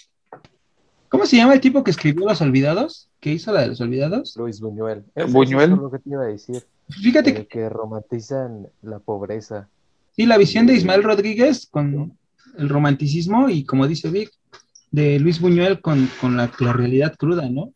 [1.10, 3.10] ¿Cómo se llama el tipo que escribió Los Olvidados?
[3.20, 4.34] ¿Qué hizo la de Los Olvidados?
[4.38, 5.04] Luis Buñuel.
[5.28, 5.66] Buñuel.
[5.66, 6.64] eso es lo que te iba a decir.
[6.88, 9.68] Fíjate eh, que que romantizan la pobreza.
[10.16, 12.18] sí, la visión de Ismael Rodríguez con
[12.58, 14.32] el romanticismo y como dice Vic,
[14.92, 17.74] de Luis Buñuel con, con la, la realidad cruda, ¿no?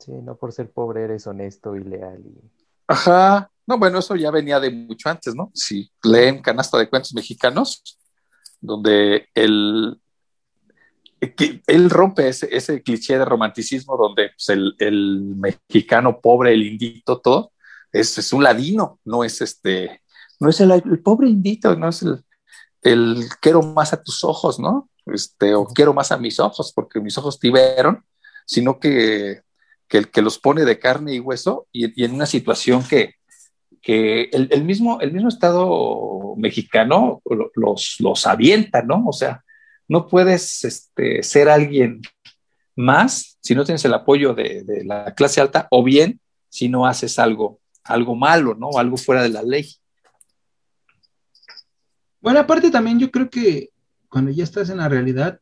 [0.00, 2.22] Sí, no por ser pobre eres honesto y leal.
[2.26, 2.40] Y...
[2.88, 3.50] Ajá.
[3.66, 5.52] No, bueno, eso ya venía de mucho antes, ¿no?
[5.54, 7.98] Si leen Canasta de Cuentos Mexicanos,
[8.60, 10.00] donde él,
[11.36, 16.64] que él rompe ese, ese cliché de romanticismo donde pues, el, el mexicano pobre, el
[16.64, 17.52] indito, todo,
[17.92, 20.02] es, es un ladino, no es este,
[20.40, 22.24] no es el, el pobre indito, no es el,
[22.82, 24.88] el quiero más a tus ojos, ¿no?
[25.06, 28.04] Este, o quiero más a mis ojos porque mis ojos te vieron,
[28.46, 29.42] sino que,
[29.90, 33.16] que, que los pone de carne y hueso y, en una situación que,
[33.82, 37.20] que el, el, mismo, el mismo Estado mexicano
[37.56, 39.04] los, los avienta, ¿no?
[39.06, 39.44] O sea,
[39.88, 42.00] no puedes este, ser alguien
[42.76, 46.86] más si no tienes el apoyo de, de, la clase alta o bien si no
[46.86, 48.78] haces algo, algo malo, ¿no?
[48.78, 49.74] Algo fuera de la ley.
[52.20, 53.70] Bueno, aparte también yo creo que
[54.08, 55.40] cuando ya estás en la realidad,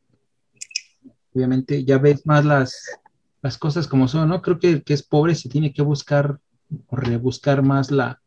[1.34, 2.98] obviamente ya ves más las,
[3.42, 4.42] las cosas como son, ¿no?
[4.42, 6.40] Creo que el que es pobre se tiene que buscar
[6.88, 8.20] o rebuscar más la,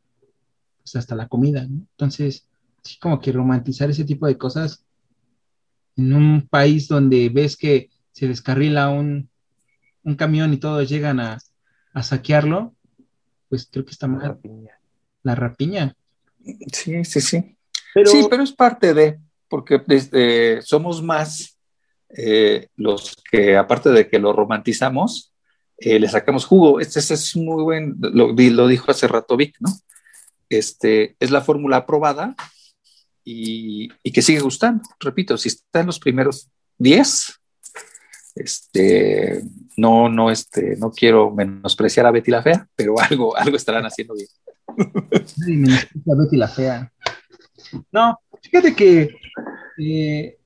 [0.81, 1.85] pues hasta la comida, ¿no?
[1.91, 2.47] Entonces,
[2.81, 4.85] sí, como que romantizar ese tipo de cosas
[5.97, 9.29] en un país donde ves que se descarrila un,
[10.03, 11.37] un camión y todos llegan a,
[11.93, 12.73] a, saquearlo,
[13.49, 14.21] pues creo que está mal.
[14.21, 14.79] La rapiña.
[15.23, 15.95] La rapiña.
[16.71, 17.57] Sí, sí, sí.
[17.93, 18.09] Pero...
[18.09, 21.50] Sí, pero es parte de, porque desde, somos más
[22.17, 25.33] eh, los que, aparte de que lo romantizamos,
[25.77, 26.79] eh, le sacamos jugo.
[26.79, 29.69] Este, este, es muy buen, lo, lo dijo hace rato Vic, ¿no?
[30.49, 32.35] Este, es la fórmula aprobada
[33.23, 34.83] y, y, que sigue gustando.
[34.99, 37.41] Repito, si está en los primeros 10,
[38.35, 39.43] este,
[39.77, 44.13] no, no, este, no quiero menospreciar a Betty la Fea, pero algo, algo estarán haciendo
[44.13, 44.27] bien.
[45.47, 46.93] Ay, menosprecia a Betty la Fea.
[47.91, 49.09] No, fíjate que
[49.77, 50.37] eh,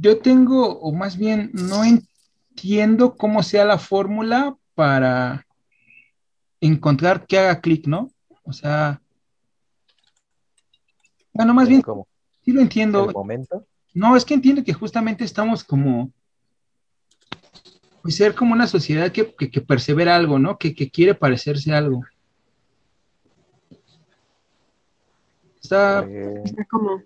[0.00, 5.46] yo tengo, o más bien, no entiendo cómo sea la fórmula para
[6.60, 8.10] encontrar que haga clic, ¿no?
[8.44, 9.00] O sea,
[11.32, 12.06] bueno, más bien, ¿Cómo?
[12.44, 13.06] sí lo entiendo.
[13.06, 13.66] ¿El momento?
[13.94, 16.12] No, es que entiendo que justamente estamos como,
[18.02, 20.58] pues ser como una sociedad que, que, que persevera algo, ¿no?
[20.58, 22.04] Que, que, quiere parecerse a algo.
[25.62, 26.04] Está...
[26.08, 27.02] Eh, Está como...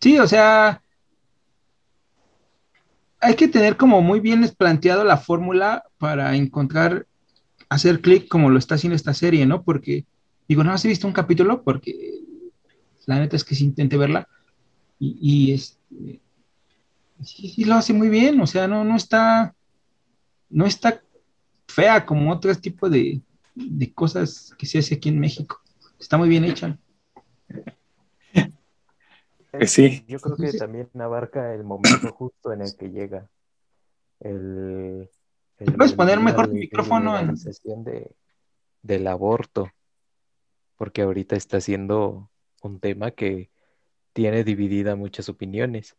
[0.00, 0.82] Sí, o sea,
[3.20, 7.06] hay que tener como muy bien planteado la fórmula para encontrar,
[7.68, 9.62] hacer clic como lo está haciendo esta serie, ¿no?
[9.62, 10.04] Porque,
[10.48, 12.20] digo, no, has visto un capítulo porque
[13.06, 14.28] la neta es que sí intenté verla
[14.98, 15.78] y, y es,
[17.22, 19.54] sí, sí, lo hace muy bien, o sea, no, no está,
[20.50, 21.02] no está
[21.66, 23.20] fea como otro tipo de,
[23.54, 25.60] de cosas que se hace aquí en México.
[25.98, 26.78] Está muy bien hecha.
[29.60, 30.04] Eh, sí.
[30.08, 33.28] Yo creo que también abarca el momento justo en el que llega.
[34.20, 35.10] El,
[35.58, 38.10] el- ¿Puedes poner mejor tu la micrófono en- legalización de,
[38.82, 39.70] del aborto,
[40.76, 42.30] porque ahorita está siendo
[42.62, 43.50] un tema que
[44.12, 45.96] tiene dividida muchas opiniones.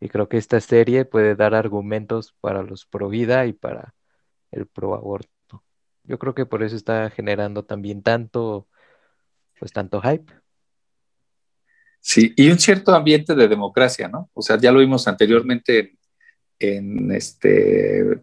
[0.00, 3.94] Y creo que esta serie puede dar argumentos para los pro vida y para
[4.50, 5.64] el pro aborto.
[6.04, 8.68] Yo creo que por eso está generando también tanto,
[9.58, 10.32] pues tanto hype.
[12.06, 14.28] Sí, y un cierto ambiente de democracia, ¿no?
[14.34, 15.96] O sea, ya lo vimos anteriormente
[16.58, 18.20] en, este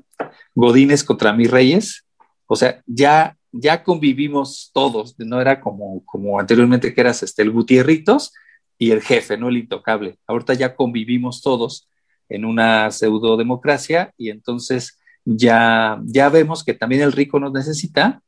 [0.54, 2.06] Godínez contra mis reyes.
[2.46, 7.50] O sea, ya, ya convivimos todos, no era como, como anteriormente que eras este, el
[7.50, 8.34] Gutierritos
[8.78, 9.50] y el jefe, ¿no?
[9.50, 10.20] El intocable.
[10.28, 11.90] Ahorita ya convivimos todos
[12.30, 18.22] en una pseudo democracia y entonces ya, ya vemos que también el rico nos necesita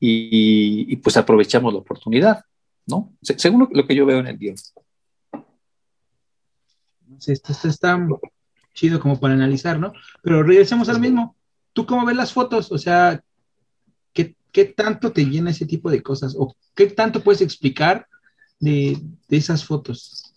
[0.00, 2.42] y, pues aprovechamos la oportunidad,
[2.86, 3.14] ¿no?
[3.22, 4.56] Se- según lo, lo que yo veo en el guion.
[7.18, 7.98] Sí, Esto, esto está
[8.74, 9.92] chido como para analizar, ¿no?
[10.22, 11.34] Pero regresemos al mismo.
[11.72, 12.70] ¿Tú cómo ves las fotos?
[12.70, 13.22] O sea,
[14.12, 16.34] ¿qué, qué tanto te llena ese tipo de cosas?
[16.38, 18.06] ¿O qué tanto puedes explicar
[18.60, 18.98] de,
[19.28, 20.34] de esas fotos?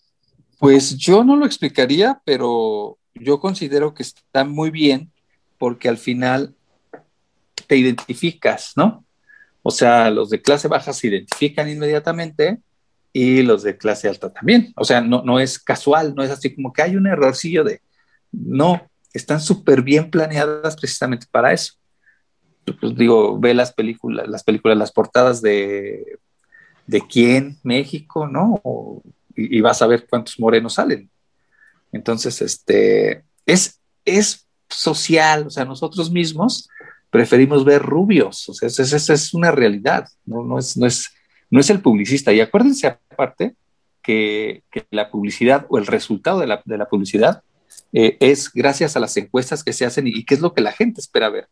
[0.58, 5.12] Pues yo no lo explicaría, pero yo considero que está muy bien
[5.58, 6.56] porque al final
[7.68, 9.06] te identificas, ¿no?
[9.62, 12.60] O sea, los de clase baja se identifican inmediatamente
[13.14, 14.74] y los de clase alta también.
[14.76, 17.82] O sea, no, no es casual, no es así como que hay un errorcillo de...
[18.32, 18.82] No,
[19.14, 21.74] están súper bien planeadas precisamente para eso.
[22.80, 26.20] Pues digo, ve las películas, las películas, las portadas de,
[26.86, 28.62] de quién, México, ¿no?
[29.36, 31.10] Y, vas a ver cuántos morenos salen.
[31.92, 36.70] Entonces, este, es, es social, o sea, nosotros mismos
[37.10, 41.12] preferimos ver rubios, o sea, esa es, una realidad, no, no, es,
[41.50, 42.34] no es el publicista.
[42.34, 43.56] Y acuérdense aparte
[44.02, 47.44] que, la publicidad o el resultado de la, publicidad
[47.94, 50.62] eh, es gracias a las encuestas que se hacen y, y qué es lo que
[50.62, 51.48] la gente espera ver.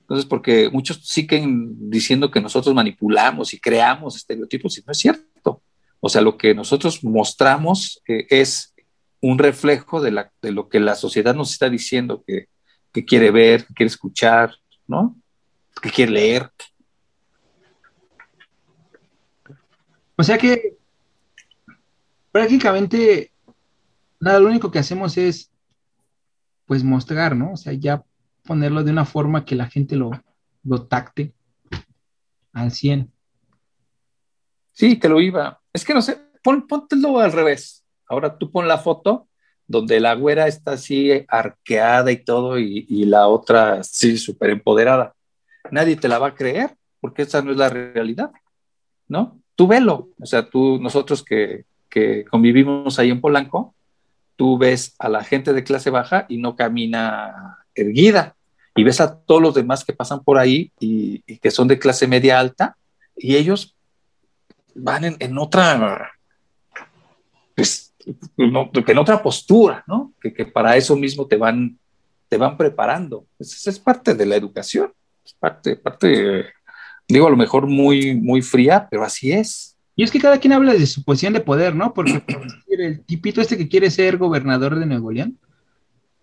[0.00, 5.62] Entonces, porque muchos siguen diciendo que nosotros manipulamos y creamos estereotipos y no es cierto.
[6.00, 8.74] O sea, lo que nosotros mostramos eh, es
[9.20, 10.10] un reflejo de,
[10.42, 12.46] lo que la sociedad nos está diciendo que,
[12.90, 14.54] que quiere ver, que quiere escuchar,
[14.86, 15.14] ¿no?
[15.82, 16.50] Que quiere leer.
[20.18, 20.76] O sea que
[22.32, 23.32] prácticamente
[24.20, 25.50] nada, lo único que hacemos es
[26.66, 27.52] pues mostrar, ¿no?
[27.52, 28.04] O sea, ya
[28.44, 30.10] ponerlo de una forma que la gente lo,
[30.64, 31.32] lo tacte
[32.52, 33.10] al 100.
[34.72, 35.60] Sí, te lo iba.
[35.72, 37.84] Es que no sé, pon, póntelo al revés.
[38.06, 39.28] Ahora tú pon la foto
[39.66, 45.14] donde la güera está así arqueada y todo y, la otra sí súper empoderada.
[45.70, 48.32] Nadie te la va a creer porque esa no es la realidad,
[49.06, 49.40] ¿no?
[49.58, 50.10] Tú velo.
[50.20, 53.74] O sea, tú, nosotros que, que convivimos ahí en Polanco,
[54.36, 58.36] tú ves a la gente de clase baja y no camina erguida.
[58.76, 62.06] Y ves a todos los demás que pasan por ahí y, que son de clase
[62.06, 62.76] media alta
[63.16, 63.74] y ellos
[64.76, 66.12] van en, en otra,
[67.56, 67.92] pues,
[68.36, 70.12] no, en otra postura, ¿no?
[70.20, 71.76] Que, que, para eso mismo te van,
[72.28, 73.26] te van preparando.
[73.40, 74.92] Es, es parte de la educación,
[75.24, 76.52] es parte, parte,
[77.08, 79.76] digo, a lo mejor muy, muy fría, pero así es.
[79.96, 81.92] Y es que cada quien habla de su posición de poder, ¿no?
[81.92, 82.22] Porque
[82.68, 85.38] el tipito este que quiere ser gobernador de Nuevo León,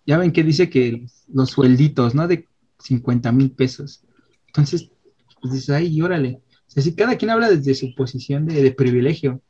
[0.06, 2.28] ya ven que dice que los suelditos, ¿no?
[2.28, 2.46] De
[2.78, 4.02] 50 mil pesos.
[4.46, 4.90] Entonces,
[5.40, 6.40] pues dices, ay, órale.
[6.66, 9.40] O sea, si cada quien habla desde su posición de, de privilegio.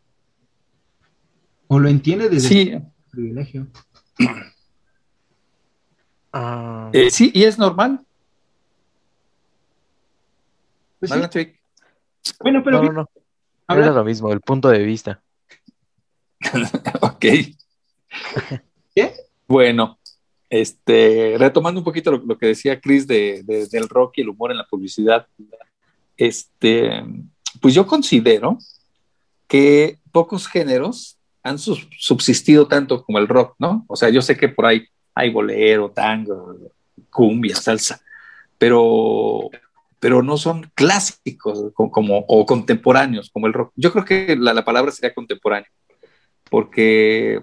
[1.69, 2.73] O lo entiende desde sí.
[2.73, 3.67] su privilegio.
[6.33, 8.06] Ah, Eh, sí, y es normal.
[10.99, 11.53] Pues sí.
[12.41, 13.11] Bueno, pero no, no, no.
[13.67, 15.23] habla- Era lo mismo, el punto de vista.
[17.01, 17.25] ok.
[18.95, 19.15] ¿Qué?
[19.47, 19.99] Bueno,
[20.51, 24.31] este, retomando un poquito lo, lo que decía Chris de, de- del rock y el
[24.31, 25.27] humor en la publicidad,
[26.17, 27.05] este,
[27.61, 28.59] pues yo considero
[29.47, 33.85] que pocos géneros han subsistido tanto como el rock, ¿no?
[33.89, 34.85] O sea, yo sé que por ahí
[35.15, 36.57] hay bolero, tango,
[37.11, 38.01] cumbia, salsa,
[38.59, 39.49] pero,
[40.07, 43.73] pero no son clásicos co- como, o contemporáneos como el rock.
[43.75, 45.67] Yo creo que la, la palabra sería contemporáneo,
[46.49, 47.43] porque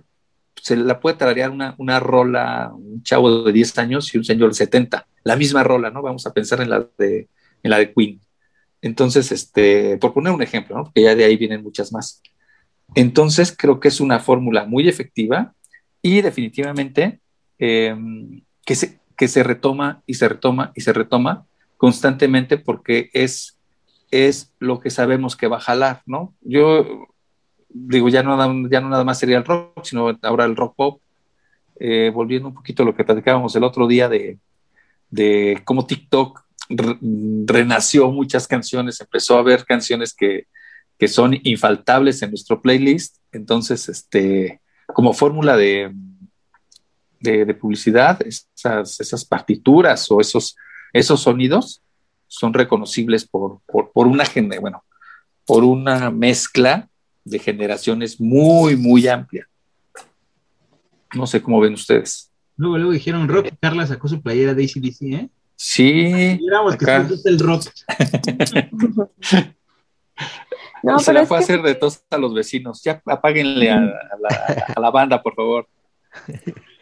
[0.56, 4.48] se la puede tararear una, una rola, un chavo de 10 años y un señor
[4.52, 6.02] de 70, la misma rola, ¿no?
[6.02, 7.28] Vamos a pensar en la de,
[7.64, 8.22] en la de Queen.
[8.82, 10.86] Entonces, este, por poner un ejemplo, ¿no?
[10.86, 12.22] Porque ya de ahí vienen muchas más.
[12.96, 15.54] Entonces, creo que es una fórmula muy efectiva
[16.02, 17.20] y definitivamente
[17.60, 17.94] eh,
[18.66, 21.46] que, se, que se retoma y se retoma y se retoma
[21.84, 23.60] constantemente porque es,
[24.10, 26.34] es lo que sabemos que va a jalar, ¿no?
[26.40, 27.08] Yo
[27.68, 28.38] digo, ya no,
[28.70, 31.02] ya no nada más sería el rock, sino ahora el rock pop,
[31.78, 34.38] eh, volviendo un poquito a lo que platicábamos el otro día de,
[35.10, 36.98] de cómo TikTok re-
[37.48, 40.48] renació muchas canciones, empezó a haber canciones que,
[40.98, 43.18] que son infaltables en nuestro playlist.
[43.34, 44.62] Entonces, este,
[44.94, 45.92] como fórmula de,
[47.20, 50.56] de, de publicidad, esas, esas partituras o esos,
[50.94, 51.82] esos sonidos
[52.28, 54.24] son reconocibles por, por, por una
[54.60, 54.84] bueno,
[55.46, 56.88] por una mezcla
[57.26, 59.48] de generaciones muy, muy amplia.
[61.14, 62.32] No sé cómo ven ustedes.
[62.56, 65.30] Luego, luego dijeron rock Carla sacó su playera de ACDC, ¿eh?
[65.56, 67.66] Sí, Miramos que gusta el rock.
[70.86, 72.84] No, se pero la es fue a que- hacer de tos a los vecinos.
[72.84, 75.66] Ya apáguenle a, a la, a la banda, por favor.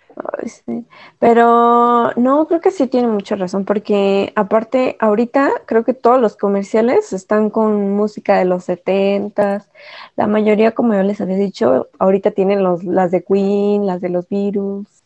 [1.20, 6.36] Pero no, creo que sí tiene mucha razón, porque aparte, ahorita creo que todos los
[6.36, 9.70] comerciales están con música de los setentas.
[10.16, 14.10] La mayoría, como yo les había dicho, ahorita tienen los, las de Queen, las de
[14.10, 15.04] los Beatles.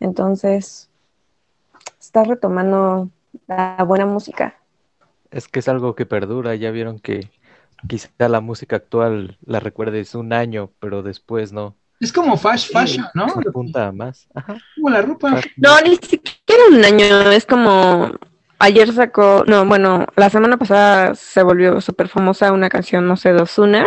[0.00, 0.90] Entonces,
[2.00, 3.08] está retomando
[3.46, 4.54] la buena música.
[5.30, 7.30] Es que es algo que perdura, ya vieron que
[7.88, 11.74] quizá la música actual la recuerdes un año, pero después no,
[12.04, 13.28] Es como fast fashion, ¿no?
[13.28, 14.28] se apunta más.
[14.34, 14.56] Ajá.
[14.76, 15.40] Como la ropa.
[15.56, 18.12] No, ni siquiera un año, es como
[18.58, 23.32] ayer sacó, no, bueno, la semana pasada se volvió súper famosa una canción, no sé,
[23.32, 23.86] de Ozuna,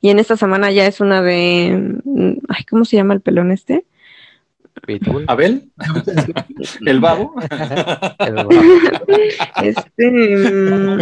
[0.00, 3.52] y en esta semana ya es una de, mm, ay, ¿cómo se llama el pelón
[3.52, 3.84] este?
[4.86, 5.70] Pitbull, Abel,
[6.86, 7.34] el babo.
[8.18, 8.46] el.
[9.62, 11.00] Este, mm,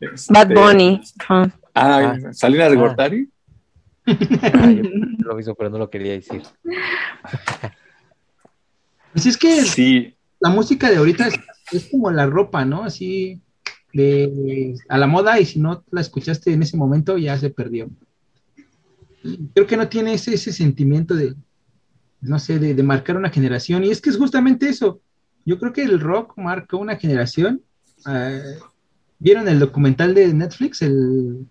[0.00, 1.00] Este, Bad Bunny.
[1.18, 1.50] ajá.
[1.74, 2.80] Ah, Salinas de Ah.
[2.80, 3.28] Gortari.
[4.52, 4.82] Ah, yo
[5.18, 6.42] lo mismo, pero no lo quería decir.
[9.12, 11.34] Pues es que Sí, la música de ahorita es,
[11.72, 12.84] es como la ropa, ¿no?
[12.84, 13.42] Así
[13.92, 17.90] de a la moda y si no la escuchaste en ese momento ya se perdió.
[19.54, 21.34] Creo que no tiene ese, ese sentimiento de,
[22.20, 23.84] no sé, de, de marcar una generación.
[23.84, 25.00] Y es que es justamente eso.
[25.44, 27.62] Yo creo que el rock marcó una generación.
[28.08, 28.58] Eh,
[29.18, 30.80] ¿Vieron el documental de Netflix?
[30.82, 31.46] El,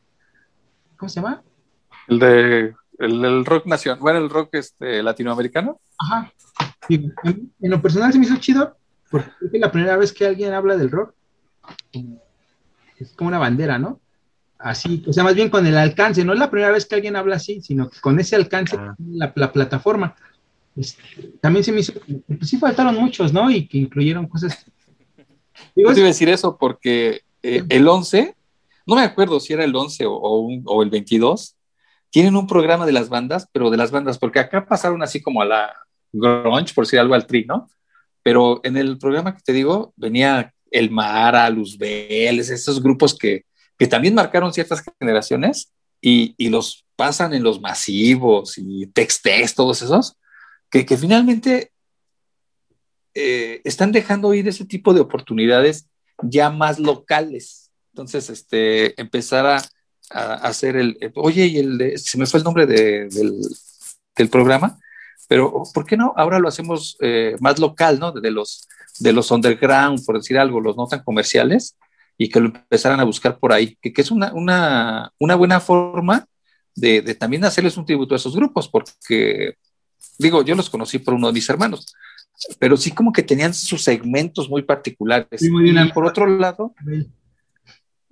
[0.98, 1.44] ¿Cómo se llama?
[2.10, 5.80] El de el, el rock nacional, bueno, el rock este, latinoamericano.
[5.98, 6.32] Ajá.
[6.90, 8.76] Y en, en lo personal se me hizo chido,
[9.10, 11.14] porque que la primera vez que alguien habla del rock
[12.98, 14.00] es como una bandera, ¿no?
[14.58, 17.16] Así, o sea, más bien con el alcance, no es la primera vez que alguien
[17.16, 18.96] habla así, sino que con ese alcance, Ah.
[19.00, 20.16] la, la plataforma.
[20.76, 21.02] Este,
[21.40, 21.94] también se me hizo,
[22.28, 23.50] pues sí faltaron muchos, ¿no?
[23.50, 24.66] Y que incluyeron cosas.
[25.76, 28.36] Digo, Yo es- te iba a decir eso porque eh, el 11,
[28.86, 31.56] no me acuerdo si era el 11 o, o un- o el 22,
[32.10, 35.42] tienen un programa de las bandas, pero de las bandas, porque acá pasaron así como
[35.42, 35.74] a la
[36.12, 37.70] grunge, por decir algo al tri, ¿no?
[38.24, 43.46] Pero en el programa que te digo, venía El Mara, Luzbel, esos grupos que,
[43.78, 49.82] que también marcaron ciertas generaciones y, y los pasan en los masivos y Tex-Tex, todos
[49.82, 50.18] esos,
[50.70, 51.72] que, que finalmente
[53.14, 55.88] eh, están dejando ir ese tipo de oportunidades
[56.22, 57.72] ya más locales.
[57.94, 59.62] Entonces, este, empezar a,
[60.10, 63.40] a hacer el, eh, oye, y el de, se me fue el nombre de- del,
[64.16, 64.80] del programa,
[65.28, 66.14] pero ¿por qué no?
[66.18, 68.12] Ahora lo hacemos eh, más local, ¿no?
[68.12, 68.68] De los,
[69.00, 71.78] de los underground, por decir algo, los no tan comerciales,
[72.18, 75.60] y que lo empezaran a buscar por ahí, que, que es una, una, una buena
[75.60, 76.26] forma
[76.76, 79.56] de, de también hacerles un tributo a esos grupos, porque,
[80.18, 81.94] digo, yo los conocí por uno de mis hermanos,
[82.58, 85.42] pero sí como que tenían sus segmentos muy particulares.
[85.42, 86.74] Y por otro lado,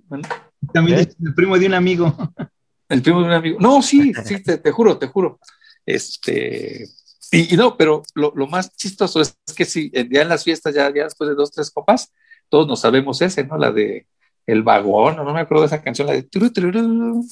[0.06, 0.28] bueno,
[0.72, 1.08] También ¿Eh?
[1.24, 2.14] el primo de un amigo.
[2.88, 3.58] el primo de un amigo.
[3.60, 5.38] No, sí, sí, te, te juro, te juro.
[5.86, 6.86] Este,
[7.30, 10.44] y, y no, pero lo, lo más chistoso es que sí, eh, ya en las
[10.44, 12.12] fiestas, ya, ya después de dos, tres copas,
[12.48, 13.58] todos nos sabemos ese, ¿no?
[13.58, 14.06] La de
[14.46, 17.24] El Vagón, no, no me acuerdo de esa canción, la de turu, tururú,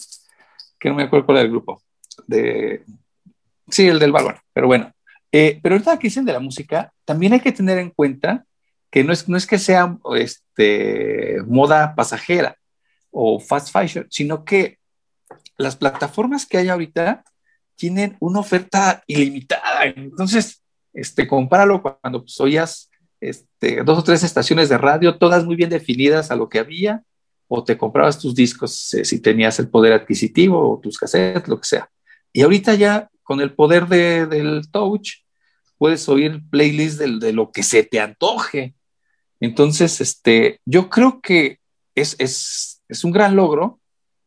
[0.79, 1.83] que no me acuerdo cuál era el grupo.
[2.27, 2.85] De,
[3.68, 4.93] sí, el del vagón, pero bueno.
[5.33, 8.47] Eh, pero ahorita que dicen de la música, también hay que tener en cuenta
[8.91, 12.57] que no es, no es que sea este, moda pasajera
[13.18, 14.78] o fast fashion, sino que
[15.56, 17.24] las plataformas que hay ahorita
[17.74, 19.86] tienen una oferta ilimitada.
[19.86, 20.62] Entonces,
[20.92, 22.90] este, compáralo cuando pues, oías
[23.20, 27.04] este, dos o tres estaciones de radio, todas muy bien definidas a lo que había,
[27.48, 31.58] o te comprabas tus discos eh, si tenías el poder adquisitivo, o tus cassettes, lo
[31.58, 31.88] que sea.
[32.34, 35.22] Y ahorita ya, con el poder de, del touch,
[35.78, 38.74] puedes oír playlists de, de, lo que se te antoje.
[39.40, 41.60] Entonces, este, yo creo que
[41.94, 43.80] es, es, es un gran logro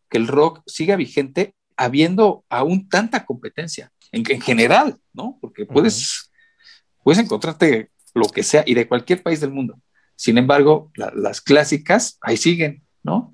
[0.09, 5.37] que el rock siga vigente habiendo aún tanta competencia en, en general, ¿no?
[5.39, 7.03] Porque puedes, uh -huh.
[7.03, 9.79] puedes encontrarte lo que sea y de cualquier país del mundo.
[10.15, 13.33] Sin embargo, la, las clásicas ahí siguen, ¿no?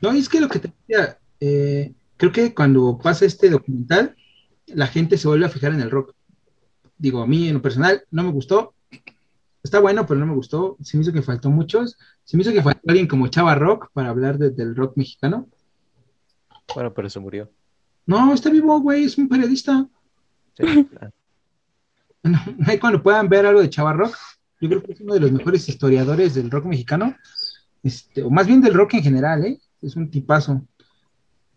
[0.00, 4.16] No, es que lo que te decía, eh, creo que cuando pasa este documental,
[4.66, 6.14] la gente se vuelve a fijar en el rock.
[6.98, 8.74] Digo, a mí en lo personal no me gustó,
[9.62, 10.76] está bueno, pero no me gustó.
[10.82, 11.96] Se me hizo que faltó muchos.
[12.24, 15.48] Se me hizo que faltó alguien como Chava Rock para hablar de- del rock mexicano.
[16.74, 17.50] Bueno, pero se murió.
[18.06, 19.86] No, está vivo, güey, es un periodista.
[20.56, 20.88] Sí.
[22.66, 24.16] Ahí cuando puedan ver algo de Chava Rock,
[24.60, 27.16] yo creo que es uno de los mejores historiadores del rock mexicano,
[27.82, 29.60] este, o más bien del rock en general, ¿eh?
[29.80, 30.64] Es un tipazo.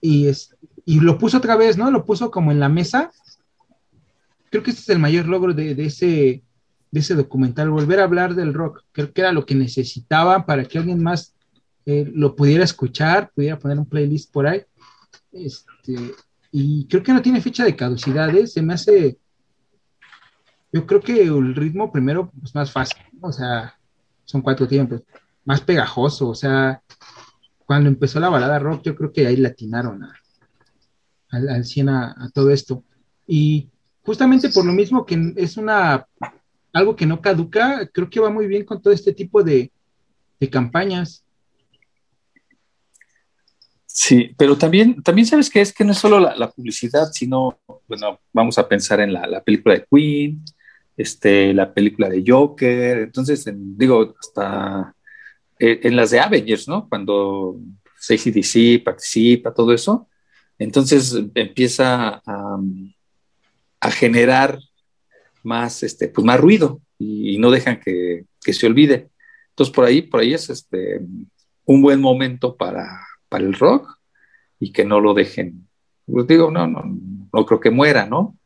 [0.01, 0.55] Y, es,
[0.85, 1.91] y lo puso otra vez, ¿no?
[1.91, 3.11] Lo puso como en la mesa.
[4.49, 6.43] Creo que este es el mayor logro de, de ese,
[6.91, 8.83] de ese documental, volver a hablar del rock.
[8.91, 11.35] Creo que era lo que necesitaba para que alguien más
[11.85, 14.61] eh, lo pudiera escuchar, pudiera poner un playlist por ahí.
[15.31, 16.13] Este,
[16.51, 18.47] y creo que no tiene fecha de caducidad, ¿eh?
[18.47, 19.17] Se me hace
[20.71, 23.29] yo creo que el ritmo primero es más fácil, ¿no?
[23.29, 23.75] o sea,
[24.25, 25.03] son cuatro tiempos,
[25.45, 26.81] más pegajoso, o sea,
[27.65, 30.13] cuando empezó la balada rock, yo creo que ahí latinaron a-
[31.29, 32.83] al, al 100 a, a todo esto.
[33.25, 33.69] Y
[34.03, 36.05] justamente por lo mismo que es una
[36.75, 39.71] algo que no caduca, creo que va muy bien con todo este tipo de,
[40.41, 41.23] de campañas.
[43.85, 47.57] Sí, pero también, también sabes que es que no es solo la, publicidad, sino,
[47.87, 50.43] bueno, vamos a pensar en la, la película de Queen,
[50.97, 54.93] este, la película de Joker, entonces, en- digo, hasta
[55.57, 56.89] eh, en las de Avengers, ¿no?
[56.89, 57.57] Cuando
[58.09, 60.09] ACDC participa, todo eso,
[60.59, 64.59] entonces empieza a generar
[65.45, 69.09] más, este, pues más ruido y, no dejan que, que se olvide.
[69.49, 71.01] Entonces, por ahí, por ahí es este,
[71.65, 73.97] un buen momento para, para el rock
[74.59, 75.67] y que no lo dejen.
[76.05, 76.83] Pues digo, no, no,
[77.31, 78.37] no creo que muera, ¿no?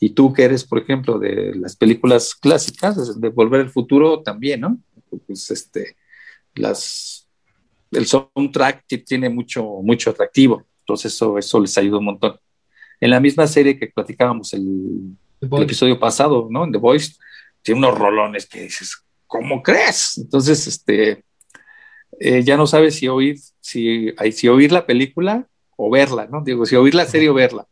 [0.00, 4.60] Y tú que eres, por ejemplo, de las películas clásicas, de Volver al Futuro también,
[4.60, 4.78] ¿no?
[5.26, 5.96] Pues este,
[6.54, 7.28] las,
[7.90, 12.36] el soundtrack tiene mucho, mucho atractivo, entonces eso, eso les ayuda un montón.
[13.00, 16.64] En la misma serie que platicábamos el, el episodio pasado, ¿no?
[16.64, 17.14] En The Voice,
[17.62, 20.18] tiene unos rolones que dices, ¿cómo crees?
[20.18, 21.24] Entonces, este,
[22.18, 26.42] eh, ya no sabes si oír, si, si oír la película o verla, ¿no?
[26.42, 27.66] Digo, si oír la serie o verla.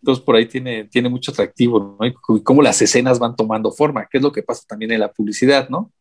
[0.00, 2.06] Entonces, por ahí tiene, tiene mucho atractivo, ¿no?
[2.06, 5.12] Y cómo las escenas van tomando forma, que es lo que pasa también en la
[5.12, 5.92] publicidad, ¿no?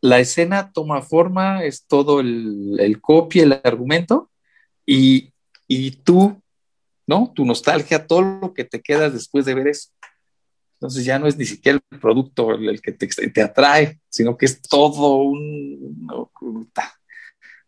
[0.00, 4.30] La escena toma forma, es todo el, el copia, el argumento,
[4.86, 5.32] y,
[5.66, 6.40] y tú,
[7.06, 7.32] ¿no?
[7.34, 9.90] Tu nostalgia, todo lo que te quedas después de ver eso.
[10.80, 14.46] Entonces ya no es ni siquiera el producto el, que te, te atrae, sino que
[14.46, 15.98] es todo un,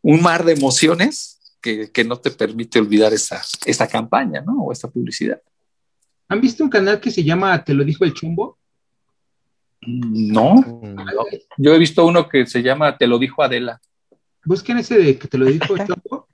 [0.00, 4.62] un mar de emociones que, que no te permite olvidar esa, esa campaña, ¿no?
[4.64, 5.42] O esa publicidad.
[6.28, 8.58] ¿Han visto un canal que se llama Te lo dijo el chumbo?
[9.82, 10.54] No,
[11.58, 13.78] yo he visto uno que se llama Te lo dijo Adela.
[14.46, 16.28] Busquen ese de que te lo dijo el chumbo.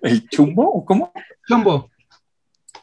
[0.00, 0.62] ¿El chumbo?
[0.70, 1.12] ¿O ¿Cómo?
[1.46, 1.90] Chumbo.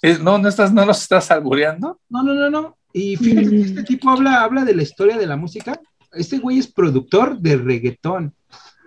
[0.03, 1.99] Es- no, no, estás, no nos estás albureando.
[2.09, 2.76] No, no, no, no.
[2.97, 5.79] Y fíjate que este tipo habla, habla de la historia de la música.
[6.13, 8.33] Este güey es productor de reggaetón,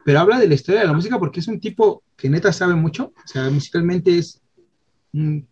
[0.04, 2.74] pero habla de la historia de la música porque es un tipo que neta sabe
[2.74, 3.12] mucho.
[3.24, 4.40] O sea, musicalmente es
[5.12, 5.46] un,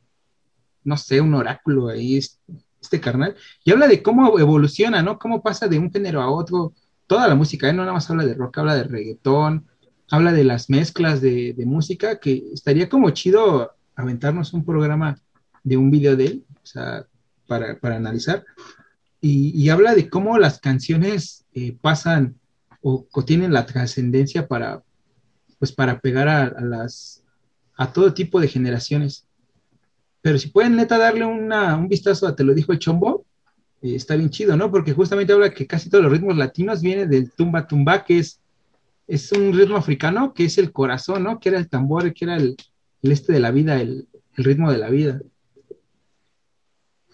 [0.82, 2.40] no sé, un oráculo ahí, es-
[2.82, 3.36] este carnal.
[3.64, 5.18] Y habla de cómo evoluciona, ¿no?
[5.18, 6.72] Cómo pasa de un género a otro.
[7.06, 7.72] Toda la música, ¿eh?
[7.72, 9.66] No nada más habla de rock, habla de reggaetón,
[10.10, 15.16] habla de las mezclas de, de música, que estaría como chido aventarnos un programa
[15.62, 17.06] de un video de él, o sea,
[17.48, 18.44] para, para analizar.
[19.20, 22.36] Y, habla de cómo las canciones eh, pasan
[22.82, 24.84] o, o tienen la trascendencia para,
[25.58, 27.24] pues, para pegar a, las,
[27.76, 29.26] a todo tipo de generaciones.
[30.22, 33.24] Pero si pueden neta darle una, un vistazo a Te lo dijo el chombo,
[33.82, 34.70] eh, está bien chido, ¿no?
[34.70, 38.40] Porque justamente habla que casi todos los ritmos latinos vienen del tumba tumba, que es,
[39.08, 41.40] es un ritmo africano, que es el corazón, ¿no?
[41.40, 42.56] Que era el tambor, que era el,
[43.02, 45.20] el este de la vida, el ritmo de la vida.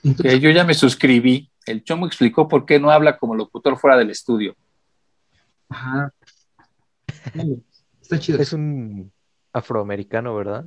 [0.04, 1.50] Entonces, Que yo ya me suscribí.
[1.66, 4.54] El chomo explicó por qué no habla como locutor fuera del estudio.
[5.68, 6.12] Ajá.
[8.00, 8.38] Está chido.
[8.38, 9.10] Es un
[9.52, 10.66] afroamericano, ¿verdad?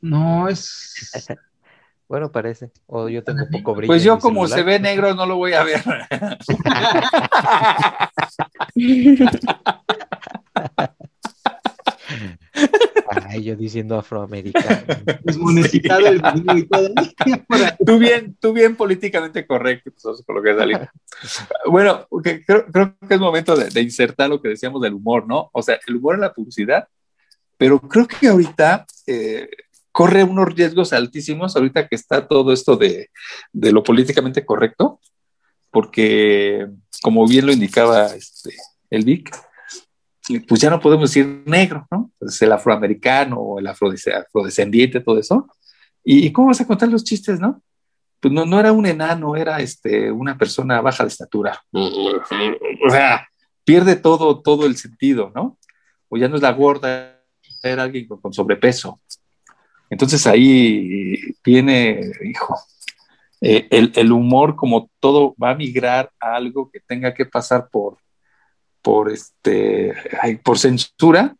[0.00, 1.10] No, es.
[2.06, 2.70] Bueno, parece.
[2.86, 3.90] O yo tengo poco brillo.
[3.90, 5.82] Pues yo como se ve negro no lo voy a ver.
[13.28, 14.82] Ay, yo diciendo afroamericano.
[15.24, 16.90] desmonetizado el video y todo.
[17.86, 20.78] Tú bien, tú bien políticamente correcto pues, con lo que salió.
[21.70, 25.26] Bueno, que creo, creo que es momento de, de insertar lo que decíamos del humor,
[25.26, 25.50] ¿no?
[25.52, 26.88] O sea, el humor en la publicidad,
[27.56, 29.48] pero creo que ahorita eh,
[29.92, 33.10] corre unos riesgos altísimos, ahorita que está todo esto de,
[33.52, 35.00] de lo políticamente correcto,
[35.70, 36.66] porque
[37.02, 38.54] como bien lo indicaba este,
[38.90, 39.30] el Vic,
[40.46, 42.10] pues ya no podemos decir negro, ¿no?
[42.18, 45.48] Pues el afroamericano o el afrodesc- afrodescendiente, todo eso.
[46.02, 47.62] ¿Y, cómo vas a contar los chistes, no?
[48.20, 51.62] Pues no, no era un enano, era este, una persona baja de estatura.
[51.72, 53.26] O sea,
[53.64, 55.58] pierde todo, todo el sentido, ¿no?
[56.08, 57.20] O ya no es la gorda,
[57.62, 59.00] era alguien con, con sobrepeso.
[59.90, 62.58] Entonces ahí viene, hijo,
[63.40, 67.68] eh, el, el, humor como todo va a migrar a algo que tenga que pasar
[67.70, 67.98] por,
[68.84, 69.94] por, este,
[70.44, 71.34] por censura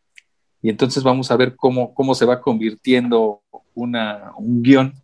[0.62, 3.42] y entonces vamos a ver cómo, cómo se va convirtiendo
[3.74, 4.94] una, un guion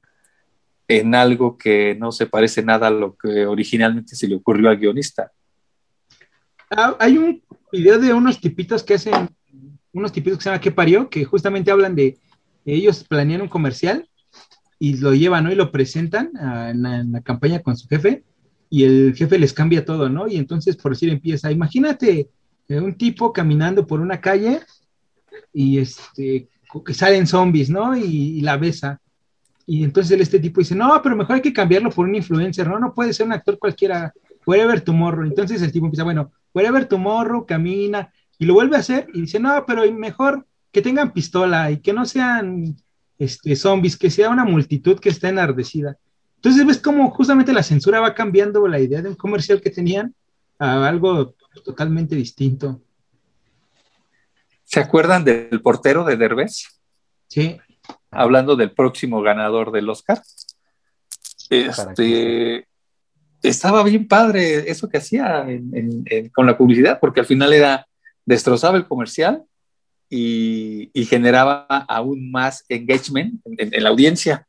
[0.88, 4.78] en algo que no se parece nada a lo que originalmente se le ocurrió al
[4.78, 5.30] guionista.
[6.70, 9.28] Ah, hay un video de unos tipitos que hacen,
[9.92, 11.10] unos tipitos que se llama ¿Qué parió?
[11.10, 12.16] Que justamente hablan de
[12.64, 14.08] ellos planean un comercial
[14.78, 15.52] y lo llevan, ¿no?
[15.52, 18.24] Y lo presentan en, la, en, la, campaña con su jefe
[18.70, 20.28] y el jefe les cambia todo, ¿no?
[20.28, 22.30] Y entonces, por decir, empieza, imagínate
[22.68, 24.60] eh, un tipo caminando por una calle
[25.52, 26.48] y este,
[26.86, 27.96] que salen zombies, ¿no?
[27.96, 29.00] Y, la besa.
[29.66, 32.78] Y entonces este tipo dice, no, pero mejor hay que cambiarlo por un influencer, ¿no?
[32.78, 34.12] No puede ser un actor cualquiera,
[34.46, 35.26] Wherever Tomorrow.
[35.26, 39.40] Entonces el tipo empieza, bueno, Wherever Tomorrow, camina, y lo vuelve a hacer y dice,
[39.40, 42.76] no, pero mejor que tengan pistola y que no sean
[43.18, 45.98] este, zombies, que sea una multitud que está enardecida.
[46.40, 50.14] Entonces ves cómo justamente la censura va cambiando la idea de un comercial que tenían
[50.58, 52.80] a algo totalmente distinto.
[54.64, 56.80] ¿Se acuerdan del portero de Derbez?
[57.28, 57.58] Sí.
[58.10, 60.22] Hablando del próximo ganador del Oscar.
[61.50, 62.66] Este,
[63.42, 67.52] estaba bien padre eso que hacía en, en, en, con la publicidad, porque al final
[67.52, 67.86] era
[68.24, 69.42] destrozaba el comercial
[70.08, 74.46] y, y generaba aún más engagement en, en la audiencia.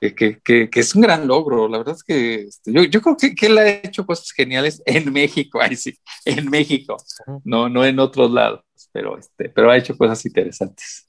[0.00, 1.68] Que, que, que, que, es un gran logro.
[1.68, 4.82] La verdad es que este, yo, yo, creo que, que, él ha hecho cosas geniales
[4.84, 6.96] en México, ahí sí, en México,
[7.44, 11.08] no, no en otros lados, pero, este, pero ha hecho cosas interesantes.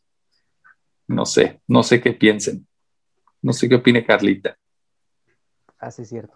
[1.07, 2.67] No sé, no sé qué piensen.
[3.41, 4.57] No sé qué opine Carlita.
[5.79, 6.35] Ah, sí, es cierto.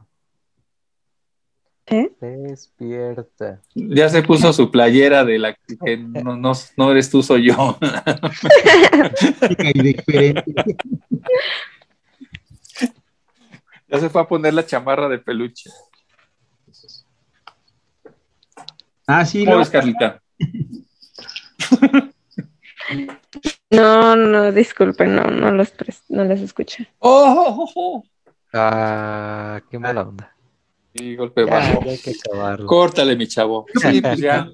[1.85, 2.09] ¿Eh?
[2.19, 3.61] Despierta.
[3.75, 7.77] Ya se puso su playera de la que no, no, no eres tú, soy yo.
[13.93, 15.69] ya se fue a poner la chamarra de peluche.
[19.05, 19.69] Ah, sí, ¿Cómo no.
[19.69, 20.19] Carlita?
[23.69, 25.73] No, no, disculpen, no, no los,
[26.09, 26.83] no los escucho.
[26.99, 28.03] Oh, oh, oh.
[28.51, 30.35] Ah, qué mala onda.
[30.93, 31.83] Y golpe bajo.
[32.65, 33.67] Córtale, mi chavo.
[33.75, 34.49] Sí, pues ya.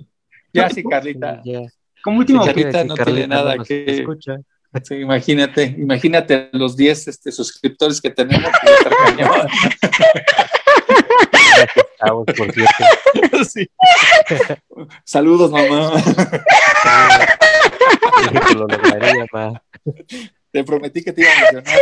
[0.51, 1.41] Ya sí, Carlita.
[1.45, 1.61] Ya.
[2.03, 3.85] Como último, Carlita no Carlita tiene nada no que.
[3.99, 4.37] escucha.
[4.83, 8.51] Sí, imagínate, imagínate los 10 este, suscriptores que tenemos.
[9.15, 9.47] Cierto.
[13.49, 13.67] sí.
[15.03, 15.91] Saludos, mamá.
[18.47, 19.59] Que lo lograría, ma.
[20.51, 21.79] Te prometí que te iba a mencionar.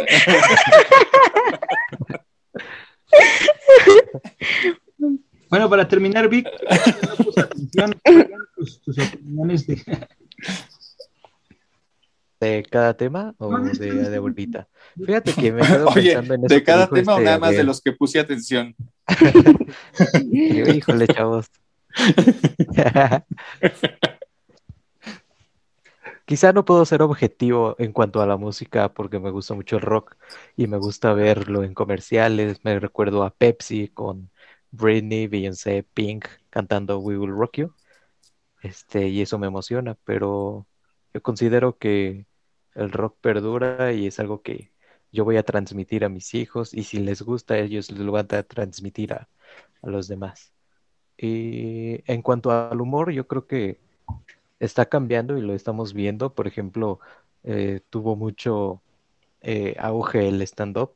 [5.50, 6.46] Bueno, para terminar, Vic,
[8.56, 9.82] tus, tus opiniones de,
[12.40, 14.68] ¿De cada tema o de, de ahorita?
[14.96, 16.54] Fíjate que me quedo Oye, pensando en eso.
[16.54, 18.76] ¿de cada tema o este nada más de los que puse atención?
[20.32, 21.48] Híjole, chavos.
[26.26, 29.82] Quizá no puedo ser objetivo en cuanto a la música porque me gusta mucho el
[29.82, 30.18] rock
[30.58, 32.60] y me gusta verlo en comerciales.
[32.66, 34.30] Me recuerdo a Pepsi con
[34.72, 37.74] Britney, Beyoncé, Pink cantando We Will Rock You.
[38.62, 40.68] Este, y eso me emociona, pero
[41.14, 42.26] yo considero que
[42.78, 44.74] el rock perdura y es algo que
[45.12, 48.44] yo voy a transmitir a mis hijos y si les gusta, ellos lo van a
[48.44, 49.30] transmitir a,
[49.84, 50.54] a los demás.
[51.18, 53.80] Y en cuanto al humor, yo creo que
[54.60, 56.34] está cambiando y lo estamos viendo.
[56.36, 57.00] Por ejemplo,
[57.44, 58.82] eh, tuvo mucho
[59.42, 60.96] eh, auge el stand-up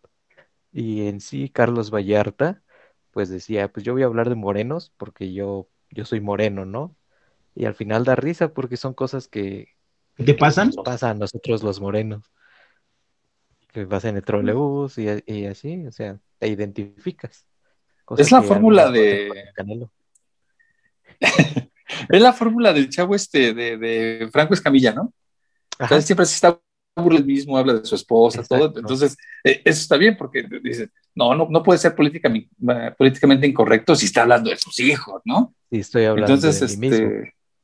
[0.72, 2.64] y en sí Carlos Vallarta
[3.12, 6.96] pues decía, pues yo voy a hablar de morenos porque yo, yo soy moreno, ¿no?
[7.56, 9.70] Y al final da risa porque son cosas que
[10.26, 10.68] ¿Te pasan?
[10.68, 12.24] nos pasan a nosotros los morenos.
[13.72, 17.46] Que vas en el trolebús y, y así, o sea, te identificas.
[18.04, 19.92] Cosa Es la fórmula de- Canelo.
[22.10, 25.14] Es la fórmula del chavo este de, de Franco Escamilla, ¿no?
[25.74, 26.60] Ajá, Entonces siempre se está
[26.96, 28.74] el mismo, habla de su esposa, todo.
[28.76, 32.50] Entonces, eh, eso está bien porque dice, no, no, no puede ser políticamente,
[32.98, 35.54] políticamente incorrecto si está hablando de sus hijos, ¿no?
[35.70, 37.10] sí, estoy hablando Entonces, de mí mismo.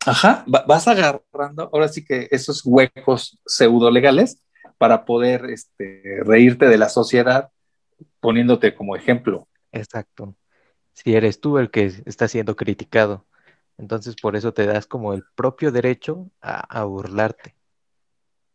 [0.06, 4.46] Ajá, va- vas agarrando ahora sí que esos huecos pseudo legales
[4.78, 7.50] para poder este, reírte de la sociedad
[8.20, 9.48] poniéndote como ejemplo.
[9.72, 10.36] Exacto.
[10.94, 13.26] Si eres tú el que está siendo criticado.
[13.78, 17.56] Entonces, por eso te das como el propio derecho a, a burlarte.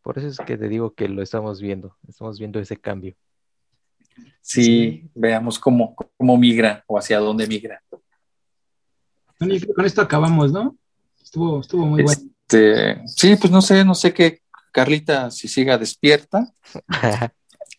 [0.03, 1.97] Por eso es que te digo que lo estamos viendo.
[2.09, 3.15] Estamos viendo ese cambio.
[4.41, 7.83] Si veamos cómo, cómo migra o hacia dónde migra.
[9.39, 10.77] Con esto acabamos, ¿no?
[11.33, 12.21] Estuvo, estuvo muy bueno.
[12.47, 16.53] Este, sí, pues no sé, no sé qué, Carlita, si siga despierta.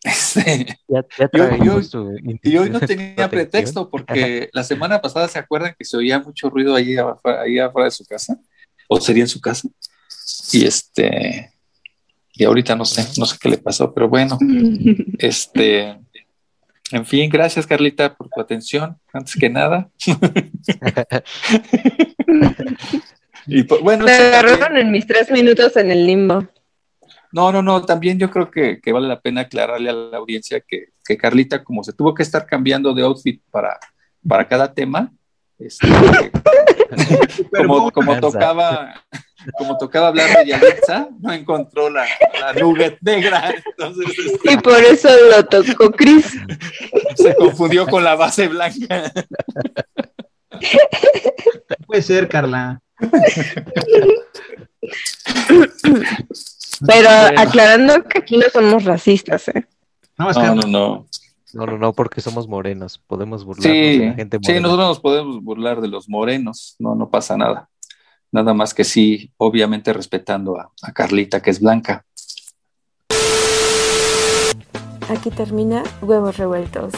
[0.05, 2.13] Este, Ya, ya Yo- yo- su
[2.43, 3.29] y hoy no tenía protección.
[3.29, 7.57] pretexto porque la semana pasada se acuerdan que se oía mucho ruido ahí afuera, ahí
[7.59, 8.37] afuera de su casa,
[8.89, 9.69] o sería en su casa.
[10.51, 11.51] Y este,
[12.33, 14.37] y ahorita no sé, no sé qué le pasó, pero bueno,
[15.19, 15.97] este,
[16.91, 19.89] en fin, gracias Carlita por tu atención, antes que nada.
[23.47, 26.47] Y pues, bueno, Me agarraron en mis tres minutos en el limbo.
[27.31, 30.61] No, no, no, también yo creo que, que vale la pena aclararle a la audiencia
[30.61, 33.79] que, que Carlita, como se tuvo que estar cambiando de outfit para,
[34.27, 35.11] para cada tema,
[35.57, 35.87] este,
[37.57, 38.93] como, como tocaba,
[39.57, 42.05] como tocaba hablar de Yalitza, no encontró la,
[42.39, 46.37] la nugget negra, entonces este, Y por eso lo tocó Chris.
[47.15, 49.11] se confundió con la base blanca.
[51.87, 52.81] Puede ser, Carla.
[56.85, 57.41] Pero Bueno.
[57.41, 59.65] aclarando que aquí no somos racistas, ¿eh?
[60.17, 60.55] No, Carla.
[60.55, 61.05] no, no.
[61.53, 62.97] No, no, no, porque somos morenos.
[62.97, 64.61] Podemos burlarnos Sí, de la gente sí, morena.
[64.61, 67.69] nosotros nos podemos burlar de los morenos, no, no pasa nada.
[68.31, 72.05] Nada más que sí, obviamente respetando a, a Carlita, que es blanca.
[75.09, 76.91] Aquí termina Huevos Revueltos.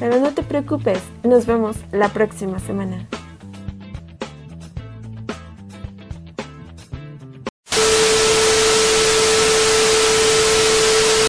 [0.00, 3.06] Pero no te preocupes, nos vemos la próxima semana.